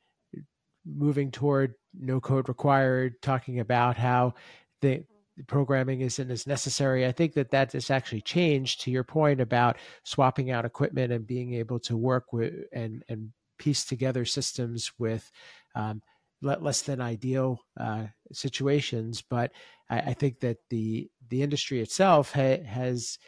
moving 0.84 1.30
toward 1.30 1.74
no 1.98 2.20
code 2.20 2.48
required, 2.48 3.20
talking 3.22 3.60
about 3.60 3.96
how 3.96 4.34
the 4.80 5.04
programming 5.46 6.00
isn't 6.00 6.30
as 6.30 6.46
necessary. 6.46 7.06
I 7.06 7.12
think 7.12 7.34
that 7.34 7.50
that 7.50 7.72
has 7.72 7.90
actually 7.90 8.20
changed 8.20 8.82
to 8.82 8.90
your 8.90 9.04
point 9.04 9.40
about 9.40 9.76
swapping 10.04 10.50
out 10.50 10.64
equipment 10.64 11.12
and 11.12 11.26
being 11.26 11.54
able 11.54 11.78
to 11.80 11.96
work 11.96 12.32
with 12.32 12.52
and 12.72 13.04
and 13.08 13.32
piece 13.62 13.84
together 13.84 14.24
systems 14.24 14.90
with 14.98 15.30
um, 15.76 16.02
less 16.42 16.82
than 16.82 17.00
ideal 17.00 17.60
uh, 17.78 18.06
situations. 18.32 19.22
But 19.22 19.52
I, 19.88 19.98
I, 20.00 20.12
think 20.14 20.40
that 20.40 20.58
the 20.68 21.08
the 21.28 21.42
industry 21.42 21.80
itself 21.80 22.32
ha- 22.32 22.64
has 22.64 23.18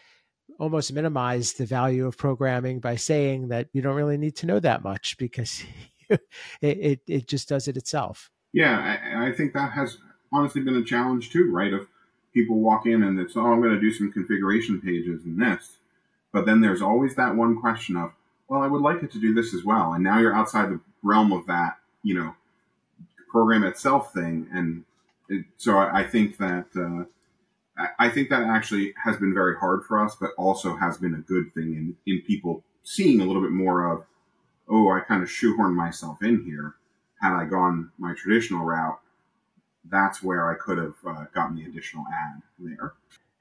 almost 0.58 0.92
minimized 0.92 1.56
the 1.56 1.66
value 1.66 2.04
of 2.06 2.18
programming 2.18 2.80
by 2.80 2.96
saying 2.96 3.48
that 3.48 3.68
you 3.72 3.80
don't 3.80 3.94
really 3.94 4.18
need 4.18 4.34
to 4.36 4.46
know 4.46 4.58
that 4.58 4.82
much 4.82 5.16
because 5.18 5.62
it, 6.10 6.20
it, 6.60 7.00
it 7.06 7.28
just 7.28 7.48
does 7.48 7.68
it 7.68 7.76
itself. 7.76 8.28
Yeah, 8.52 8.76
I, 8.78 9.28
I 9.28 9.32
think 9.32 9.52
that 9.52 9.72
has 9.72 9.98
honestly 10.32 10.62
been 10.62 10.76
a 10.76 10.84
challenge 10.84 11.30
too, 11.30 11.50
right? 11.52 11.72
Of 11.72 11.86
people 12.34 12.58
walk 12.58 12.86
in 12.86 13.04
and 13.04 13.18
it's, 13.20 13.36
oh, 13.36 13.46
I'm 13.46 13.62
going 13.62 13.74
to 13.74 13.80
do 13.80 13.92
some 13.92 14.10
configuration 14.10 14.80
pages 14.80 15.24
and 15.24 15.40
this. 15.40 15.76
But 16.32 16.46
then 16.46 16.60
there's 16.60 16.82
always 16.82 17.14
that 17.14 17.36
one 17.36 17.60
question 17.60 17.96
of, 17.96 18.10
well, 18.48 18.62
I 18.62 18.66
would 18.66 18.82
like 18.82 19.02
it 19.02 19.12
to 19.12 19.20
do 19.20 19.34
this 19.34 19.54
as 19.54 19.64
well. 19.64 19.92
And 19.92 20.04
now 20.04 20.18
you're 20.18 20.34
outside 20.34 20.70
the 20.70 20.80
realm 21.02 21.32
of 21.32 21.46
that, 21.46 21.78
you 22.02 22.14
know, 22.14 22.34
program 23.30 23.64
itself 23.64 24.12
thing. 24.12 24.48
And 24.52 24.84
it, 25.28 25.46
so 25.56 25.78
I, 25.78 26.00
I, 26.00 26.04
think 26.04 26.36
that, 26.38 26.66
uh, 26.76 27.04
I, 27.80 28.06
I 28.06 28.10
think 28.10 28.28
that 28.28 28.42
actually 28.42 28.94
has 29.02 29.16
been 29.16 29.34
very 29.34 29.56
hard 29.56 29.84
for 29.84 30.02
us, 30.04 30.16
but 30.20 30.30
also 30.36 30.76
has 30.76 30.98
been 30.98 31.14
a 31.14 31.18
good 31.18 31.52
thing 31.54 31.96
in, 32.06 32.12
in 32.12 32.22
people 32.22 32.62
seeing 32.82 33.20
a 33.20 33.24
little 33.24 33.42
bit 33.42 33.50
more 33.50 33.90
of, 33.90 34.04
oh, 34.68 34.90
I 34.90 35.00
kind 35.00 35.22
of 35.22 35.28
shoehorned 35.28 35.74
myself 35.74 36.22
in 36.22 36.44
here. 36.44 36.74
Had 37.20 37.34
I 37.34 37.46
gone 37.46 37.90
my 37.98 38.14
traditional 38.14 38.64
route, 38.64 39.00
that's 39.90 40.22
where 40.22 40.50
I 40.50 40.54
could 40.54 40.78
have 40.78 40.94
uh, 41.06 41.24
gotten 41.34 41.56
the 41.56 41.64
additional 41.64 42.04
ad 42.12 42.42
there. 42.58 42.94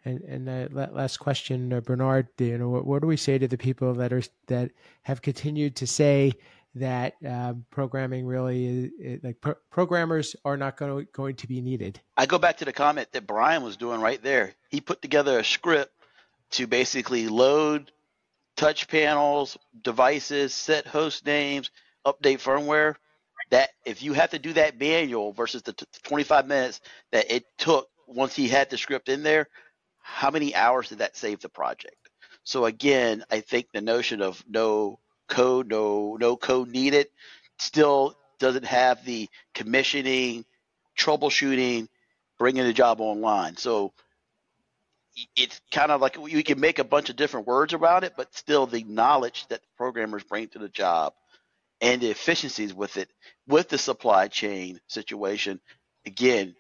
And 0.06 0.22
and 0.22 0.50
uh, 0.50 0.88
last 0.92 1.18
question, 1.18 1.72
uh, 1.72 1.80
Bernard, 1.82 2.28
you 2.38 2.58
know, 2.58 2.70
what, 2.70 2.86
what, 2.86 3.02
do 3.02 3.08
we 3.08 3.18
say 3.18 3.38
to 3.38 3.48
the 3.48 3.58
people 3.58 3.94
that 3.96 4.12
are 4.12 4.22
that 4.48 4.72
have 5.04 5.22
continued 5.22 5.76
to 5.78 5.88
say 5.88 6.34
that 6.76 7.16
um, 7.28 7.66
programming 7.70 8.26
really 8.26 8.66
is, 8.66 8.92
it, 9.00 9.24
like 9.24 9.40
pro- 9.40 9.56
programmers 9.70 10.36
are 10.44 10.58
not 10.58 10.76
going 10.76 11.06
to, 11.06 11.12
going 11.12 11.36
to 11.36 11.48
be 11.48 11.62
needed? 11.62 12.02
I 12.18 12.26
go 12.26 12.38
back 12.38 12.58
to 12.58 12.66
the 12.66 12.74
comment 12.74 13.12
that 13.14 13.28
Brian 13.28 13.64
was 13.64 13.78
doing 13.78 14.02
right 14.02 14.22
there. 14.22 14.54
He 14.70 14.82
put 14.82 15.02
together 15.02 15.40
a 15.40 15.44
script 15.44 15.94
to 16.52 16.68
basically 16.68 17.28
load 17.28 17.92
touch 18.56 18.88
panels, 18.88 19.58
devices, 19.82 20.54
set 20.54 20.86
host 20.86 21.26
names, 21.26 21.72
update 22.06 22.42
firmware 22.42 22.96
that 23.50 23.70
if 23.86 24.02
you 24.02 24.14
have 24.14 24.32
to 24.32 24.40
do 24.40 24.54
that 24.54 24.80
manual 24.80 25.32
versus 25.32 25.62
the 25.62 25.74
t- 25.74 25.86
25 26.04 26.48
minutes 26.48 26.82
that 27.12 27.32
it 27.32 27.46
took 27.58 27.88
once 28.08 28.36
he 28.36 28.48
had 28.48 28.70
the 28.70 28.78
script 28.78 29.10
in 29.10 29.24
there, 29.24 29.48
how 30.04 30.30
many 30.30 30.54
hours 30.54 30.90
did 30.90 31.00
that 31.00 31.18
save 31.18 31.40
the 31.42 31.50
project? 31.50 31.96
So 32.44 32.66
again, 32.66 33.24
I 33.32 33.40
think 33.40 33.68
the 33.74 33.82
notion 33.82 34.22
of 34.22 34.44
no 34.48 35.00
code, 35.28 35.70
no 35.70 36.18
no 36.20 36.38
code 36.38 36.70
needed, 36.70 37.08
still 37.58 38.16
doesn't 38.38 38.66
have 38.66 39.04
the 39.06 39.30
commissioning, 39.56 40.46
troubleshooting, 40.98 41.88
bringing 42.38 42.66
the 42.66 42.74
job 42.74 43.00
online. 43.00 43.56
So 43.58 43.94
it's 45.36 45.62
kind 45.72 45.92
of 45.92 46.02
like 46.02 46.18
we 46.18 46.44
can 46.44 46.60
make 46.60 46.80
a 46.80 46.84
bunch 46.84 47.10
of 47.10 47.16
different 47.16 47.48
words 47.48 47.74
around 47.74 48.04
it, 48.04 48.14
but 48.18 48.34
still 48.36 48.66
the 48.66 48.84
knowledge 48.84 49.48
that 49.48 49.62
programmers 49.78 50.24
bring 50.24 50.50
to 50.50 50.60
the 50.60 50.70
job 50.70 51.14
and 51.82 52.02
the 52.02 52.10
efficiencies 52.10 52.74
with 52.74 52.98
it, 52.98 53.10
with 53.48 53.70
the 53.70 53.78
supply 53.78 54.28
chain 54.28 54.80
situation, 54.88 55.60
again, 56.06 56.56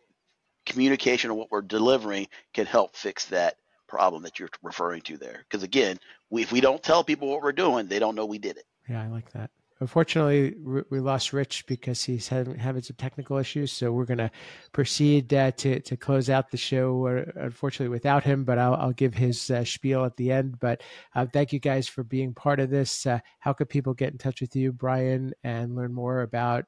communication 0.66 1.32
of 1.32 1.38
what 1.38 1.52
we're 1.52 1.62
delivering 1.62 2.28
can 2.54 2.66
help 2.66 2.96
fix 2.96 3.26
that 3.26 3.58
problem 3.88 4.24
that 4.24 4.40
you're 4.40 4.50
referring 4.62 5.02
to 5.02 5.18
there. 5.18 5.44
Because 5.50 5.64
again, 5.64 6.00
we, 6.30 6.42
if 6.42 6.52
we 6.52 6.62
don't 6.62 6.82
tell 6.82 7.04
people 7.04 7.28
what 7.28 7.42
we're 7.42 7.52
doing, 7.52 7.88
they 7.88 8.00
don't 8.00 8.16
know 8.16 8.26
we 8.26 8.40
did 8.40 8.58
it. 8.58 8.66
Yeah, 8.90 9.04
I 9.04 9.08
like 9.08 9.32
that. 9.34 9.52
Unfortunately, 9.80 10.56
we 10.90 11.00
lost 11.00 11.34
Rich 11.34 11.66
because 11.66 12.04
he's 12.04 12.28
having, 12.28 12.56
having 12.56 12.82
some 12.82 12.96
technical 12.96 13.38
issues. 13.38 13.72
So 13.72 13.92
we're 13.92 14.06
going 14.06 14.20
to 14.20 14.32
proceed 14.72 15.34
uh, 15.34 15.52
to 15.52 15.80
to 15.82 15.98
close 15.98 16.30
out 16.30 16.52
the 16.52 16.58
show. 16.58 17.08
Uh, 17.08 17.32
unfortunately, 17.36 17.90
without 17.90 18.24
him, 18.24 18.44
but 18.44 18.58
I'll, 18.58 18.76
I'll 18.76 18.94
give 18.94 19.14
his 19.14 19.50
uh, 19.50 19.64
spiel 19.64 20.06
at 20.06 20.16
the 20.16 20.32
end. 20.32 20.60
But 20.60 20.82
uh, 21.16 21.26
thank 21.32 21.54
you 21.54 21.60
guys 21.60 21.88
for 21.88 22.04
being 22.04 22.34
part 22.34 22.60
of 22.60 22.70
this. 22.70 23.06
Uh, 23.06 23.20
how 23.40 23.54
could 23.54 23.70
people 23.70 23.94
get 23.94 24.12
in 24.12 24.18
touch 24.18 24.42
with 24.42 24.56
you, 24.56 24.72
Brian, 24.72 25.34
and 25.44 25.76
learn 25.76 25.94
more 25.94 26.22
about 26.22 26.66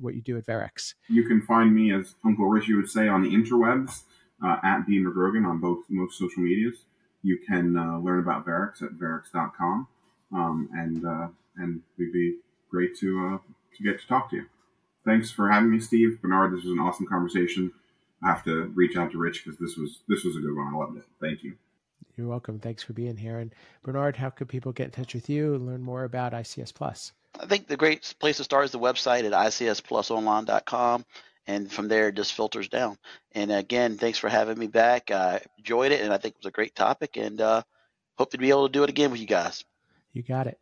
what 0.00 0.14
you 0.14 0.22
do 0.22 0.36
at 0.36 0.46
Verrex? 0.46 0.94
You 1.08 1.24
can 1.24 1.42
find 1.42 1.74
me, 1.74 1.92
as 1.92 2.14
Uncle 2.24 2.46
Richie 2.46 2.74
would 2.74 2.90
say, 2.90 3.08
on 3.08 3.22
the 3.22 3.30
interwebs 3.30 4.02
at 4.64 4.86
B 4.86 4.98
Magrogan 4.98 5.46
on 5.46 5.58
both 5.60 5.84
most 5.88 6.18
social 6.18 6.42
medias. 6.42 6.84
You 7.22 7.38
can 7.46 7.74
learn 8.02 8.20
about 8.20 8.46
Verrex 8.46 8.82
at 8.82 8.92
verrex.com. 8.92 9.86
Um, 10.30 10.68
and 10.72 11.30
and 11.58 11.82
we'd 11.98 12.12
be 12.12 12.38
great 12.70 12.96
to 12.98 13.34
uh, 13.34 13.52
to 13.76 13.82
get 13.82 14.00
to 14.00 14.06
talk 14.06 14.30
to 14.30 14.36
you. 14.36 14.46
Thanks 15.04 15.30
for 15.30 15.50
having 15.50 15.70
me, 15.70 15.80
Steve 15.80 16.20
Bernard. 16.20 16.52
This 16.52 16.64
was 16.64 16.72
an 16.72 16.80
awesome 16.80 17.06
conversation. 17.06 17.72
I 18.22 18.28
have 18.28 18.44
to 18.44 18.72
reach 18.74 18.96
out 18.96 19.12
to 19.12 19.18
Rich 19.18 19.44
because 19.44 19.58
this 19.58 19.76
was 19.76 20.00
this 20.08 20.24
was 20.24 20.36
a 20.36 20.40
good 20.40 20.56
one. 20.56 20.74
I 20.74 20.76
loved 20.76 20.98
it. 20.98 21.04
Thank 21.20 21.42
you. 21.42 21.54
You're 22.16 22.26
welcome. 22.26 22.58
Thanks 22.58 22.82
for 22.82 22.94
being 22.94 23.16
here. 23.16 23.38
And 23.38 23.54
Bernard, 23.84 24.16
how 24.16 24.30
could 24.30 24.48
people 24.48 24.72
get 24.72 24.86
in 24.86 24.90
touch 24.90 25.14
with 25.14 25.30
you 25.30 25.54
and 25.54 25.66
learn 25.66 25.82
more 25.82 26.02
about 26.02 26.32
ICS 26.32 26.74
Plus? 26.74 27.12
I 27.38 27.46
think 27.46 27.68
the 27.68 27.76
great 27.76 28.12
place 28.18 28.38
to 28.38 28.44
start 28.44 28.64
is 28.64 28.72
the 28.72 28.78
website 28.78 29.24
at 29.24 29.32
icsplusonline.com. 29.32 31.04
And 31.46 31.72
from 31.72 31.88
there, 31.88 32.08
it 32.08 32.16
just 32.16 32.34
filters 32.34 32.68
down. 32.68 32.98
And 33.32 33.52
again, 33.52 33.96
thanks 33.96 34.18
for 34.18 34.28
having 34.28 34.58
me 34.58 34.66
back. 34.66 35.10
I 35.10 35.40
enjoyed 35.56 35.92
it, 35.92 36.02
and 36.02 36.12
I 36.12 36.18
think 36.18 36.34
it 36.34 36.40
was 36.40 36.48
a 36.48 36.52
great 36.52 36.74
topic. 36.74 37.16
And 37.16 37.40
uh, 37.40 37.62
hope 38.18 38.32
to 38.32 38.38
be 38.38 38.50
able 38.50 38.66
to 38.66 38.72
do 38.72 38.82
it 38.82 38.90
again 38.90 39.10
with 39.10 39.20
you 39.20 39.26
guys. 39.26 39.64
You 40.12 40.22
got 40.22 40.46
it. 40.46 40.58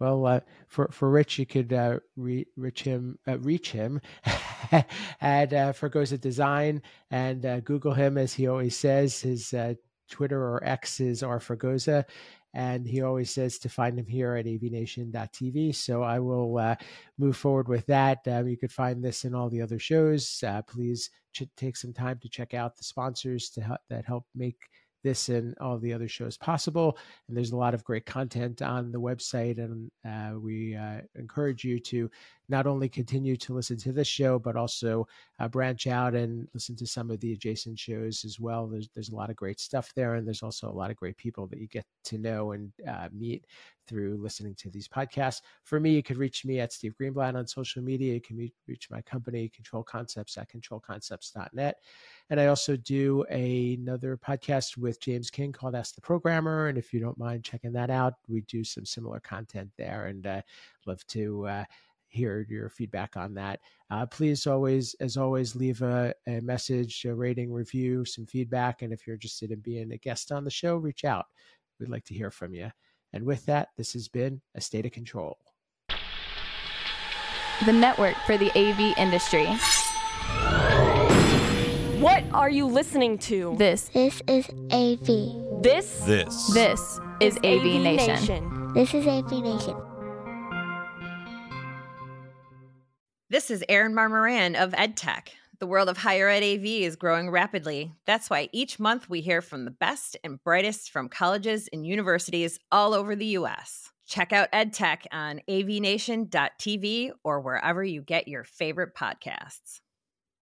Well, 0.00 0.26
uh, 0.26 0.40
for 0.68 0.88
for 0.90 1.08
Rich, 1.08 1.38
you 1.38 1.46
could 1.46 1.72
uh, 1.72 2.00
re- 2.16 2.46
reach 2.56 2.82
him 2.82 3.18
uh, 3.28 3.38
reach 3.38 3.70
him 3.70 4.00
at 4.72 5.52
uh, 5.52 5.72
Fregosa 5.72 6.20
Design 6.20 6.82
and 7.10 7.46
uh, 7.46 7.60
Google 7.60 7.94
him 7.94 8.18
as 8.18 8.34
he 8.34 8.48
always 8.48 8.76
says. 8.76 9.20
His 9.20 9.54
uh, 9.54 9.74
Twitter 10.10 10.40
or 10.42 10.62
X 10.64 11.00
is 11.00 11.22
R 11.22 11.38
Fregosa, 11.38 12.04
and 12.54 12.86
he 12.86 13.02
always 13.02 13.30
says 13.30 13.58
to 13.60 13.68
find 13.68 13.98
him 13.98 14.06
here 14.06 14.34
at 14.34 14.46
avnation.tv. 14.46 15.74
So 15.76 16.02
I 16.02 16.18
will 16.18 16.58
uh, 16.58 16.74
move 17.16 17.36
forward 17.36 17.68
with 17.68 17.86
that. 17.86 18.26
Um, 18.26 18.48
you 18.48 18.56
could 18.56 18.72
find 18.72 19.02
this 19.02 19.24
in 19.24 19.34
all 19.34 19.48
the 19.48 19.62
other 19.62 19.78
shows. 19.78 20.42
Please 20.66 21.10
ch- 21.32 21.48
take 21.56 21.76
some 21.76 21.92
time 21.92 22.18
to 22.20 22.28
check 22.28 22.52
out 22.52 22.76
the 22.76 22.84
sponsors 22.84 23.48
to 23.50 23.60
help, 23.60 23.80
that 23.90 24.04
help 24.04 24.26
make 24.34 24.56
this 25.04 25.28
and 25.28 25.56
all 25.60 25.78
the 25.78 25.92
other 25.92 26.08
shows 26.08 26.36
possible. 26.36 26.98
And 27.28 27.36
there's 27.36 27.52
a 27.52 27.56
lot 27.56 27.74
of 27.74 27.84
great 27.84 28.06
content 28.06 28.60
on 28.62 28.90
the 28.90 29.00
website. 29.00 29.58
And 29.58 29.90
uh, 30.04 30.36
we 30.40 30.74
uh, 30.74 31.02
encourage 31.14 31.62
you 31.62 31.78
to 31.78 32.10
not 32.48 32.66
only 32.66 32.88
continue 32.88 33.36
to 33.36 33.54
listen 33.54 33.76
to 33.78 33.92
this 33.92 34.08
show, 34.08 34.38
but 34.38 34.56
also 34.56 35.06
uh, 35.38 35.48
branch 35.48 35.86
out 35.86 36.14
and 36.14 36.46
listen 36.54 36.76
to 36.76 36.86
some 36.86 37.10
of 37.10 37.20
the 37.20 37.32
adjacent 37.32 37.78
shows 37.78 38.24
as 38.24 38.38
well. 38.38 38.66
There's, 38.66 38.88
there's 38.94 39.08
a 39.08 39.14
lot 39.14 39.30
of 39.30 39.36
great 39.36 39.60
stuff 39.60 39.92
there. 39.94 40.14
And 40.14 40.26
there's 40.26 40.42
also 40.42 40.68
a 40.68 40.72
lot 40.72 40.90
of 40.90 40.96
great 40.96 41.16
people 41.16 41.46
that 41.48 41.58
you 41.58 41.66
get 41.66 41.86
to 42.04 42.18
know 42.18 42.52
and 42.52 42.72
uh, 42.86 43.08
meet 43.12 43.46
through 43.86 44.16
listening 44.16 44.54
to 44.56 44.70
these 44.70 44.88
podcasts. 44.88 45.42
For 45.64 45.80
me, 45.80 45.90
you 45.90 46.02
could 46.02 46.16
reach 46.16 46.44
me 46.44 46.60
at 46.60 46.72
Steve 46.72 46.94
Greenblatt 47.00 47.34
on 47.34 47.46
social 47.46 47.82
media. 47.82 48.14
You 48.14 48.20
can 48.20 48.50
reach 48.66 48.90
my 48.90 49.02
company, 49.02 49.48
Control 49.48 49.82
Concepts, 49.82 50.36
at 50.38 50.48
controlconcepts.net. 50.50 51.76
And 52.30 52.40
I 52.40 52.46
also 52.46 52.76
do 52.76 53.24
a, 53.30 53.74
another 53.74 54.16
podcast 54.16 54.76
with 54.76 55.00
James 55.00 55.30
King 55.30 55.52
called 55.52 55.74
Ask 55.74 55.94
the 55.94 56.00
Programmer. 56.00 56.68
And 56.68 56.78
if 56.78 56.92
you 56.92 57.00
don't 57.00 57.18
mind 57.18 57.44
checking 57.44 57.72
that 57.72 57.90
out, 57.90 58.14
we 58.28 58.42
do 58.42 58.64
some 58.64 58.86
similar 58.86 59.20
content 59.20 59.70
there 59.76 60.06
and 60.06 60.26
uh, 60.26 60.42
love 60.86 61.06
to 61.08 61.46
uh, 61.46 61.64
hear 62.14 62.46
your 62.48 62.68
feedback 62.68 63.16
on 63.16 63.34
that. 63.34 63.60
Uh, 63.90 64.06
please 64.06 64.46
always, 64.46 64.94
as 65.00 65.16
always, 65.16 65.56
leave 65.56 65.82
a, 65.82 66.14
a, 66.26 66.40
message, 66.40 67.04
a 67.04 67.14
rating, 67.14 67.52
review, 67.52 68.04
some 68.04 68.26
feedback. 68.26 68.82
And 68.82 68.92
if 68.92 69.06
you're 69.06 69.14
interested 69.14 69.50
in 69.50 69.60
being 69.60 69.92
a 69.92 69.98
guest 69.98 70.32
on 70.32 70.44
the 70.44 70.50
show, 70.50 70.76
reach 70.76 71.04
out. 71.04 71.26
We'd 71.78 71.88
like 71.88 72.04
to 72.04 72.14
hear 72.14 72.30
from 72.30 72.54
you. 72.54 72.70
And 73.12 73.24
with 73.24 73.44
that, 73.46 73.68
this 73.76 73.92
has 73.92 74.08
been 74.08 74.40
A 74.54 74.60
State 74.60 74.86
of 74.86 74.92
Control. 74.92 75.36
The 77.66 77.72
network 77.72 78.16
for 78.26 78.36
the 78.36 78.50
AV 78.58 78.96
industry. 78.98 79.46
What 82.00 82.24
are 82.32 82.50
you 82.50 82.66
listening 82.66 83.18
to? 83.18 83.54
This. 83.56 83.88
This 83.88 84.20
is 84.26 84.48
AV. 84.70 85.62
This. 85.62 86.00
This. 86.00 86.52
This 86.52 87.00
is, 87.20 87.36
is 87.36 87.38
AV, 87.38 87.60
AV 87.60 87.82
Nation. 87.82 88.14
Nation. 88.14 88.72
This 88.74 88.92
is 88.92 89.06
AV 89.06 89.30
Nation. 89.30 89.93
This 93.30 93.50
is 93.50 93.64
Erin 93.70 93.94
Marmoran 93.94 94.54
of 94.54 94.72
EdTech. 94.72 95.28
The 95.58 95.66
world 95.66 95.88
of 95.88 95.96
higher 95.96 96.28
ed 96.28 96.42
AV 96.42 96.66
is 96.66 96.94
growing 96.94 97.30
rapidly. 97.30 97.90
That's 98.04 98.28
why 98.28 98.50
each 98.52 98.78
month 98.78 99.08
we 99.08 99.22
hear 99.22 99.40
from 99.40 99.64
the 99.64 99.70
best 99.70 100.14
and 100.22 100.42
brightest 100.44 100.90
from 100.90 101.08
colleges 101.08 101.66
and 101.72 101.86
universities 101.86 102.58
all 102.70 102.92
over 102.92 103.16
the 103.16 103.24
U.S. 103.38 103.90
Check 104.06 104.34
out 104.34 104.52
EdTech 104.52 105.06
on 105.10 105.40
avnation.tv 105.48 107.12
or 107.24 107.40
wherever 107.40 107.82
you 107.82 108.02
get 108.02 108.28
your 108.28 108.44
favorite 108.44 108.94
podcasts. 108.94 109.80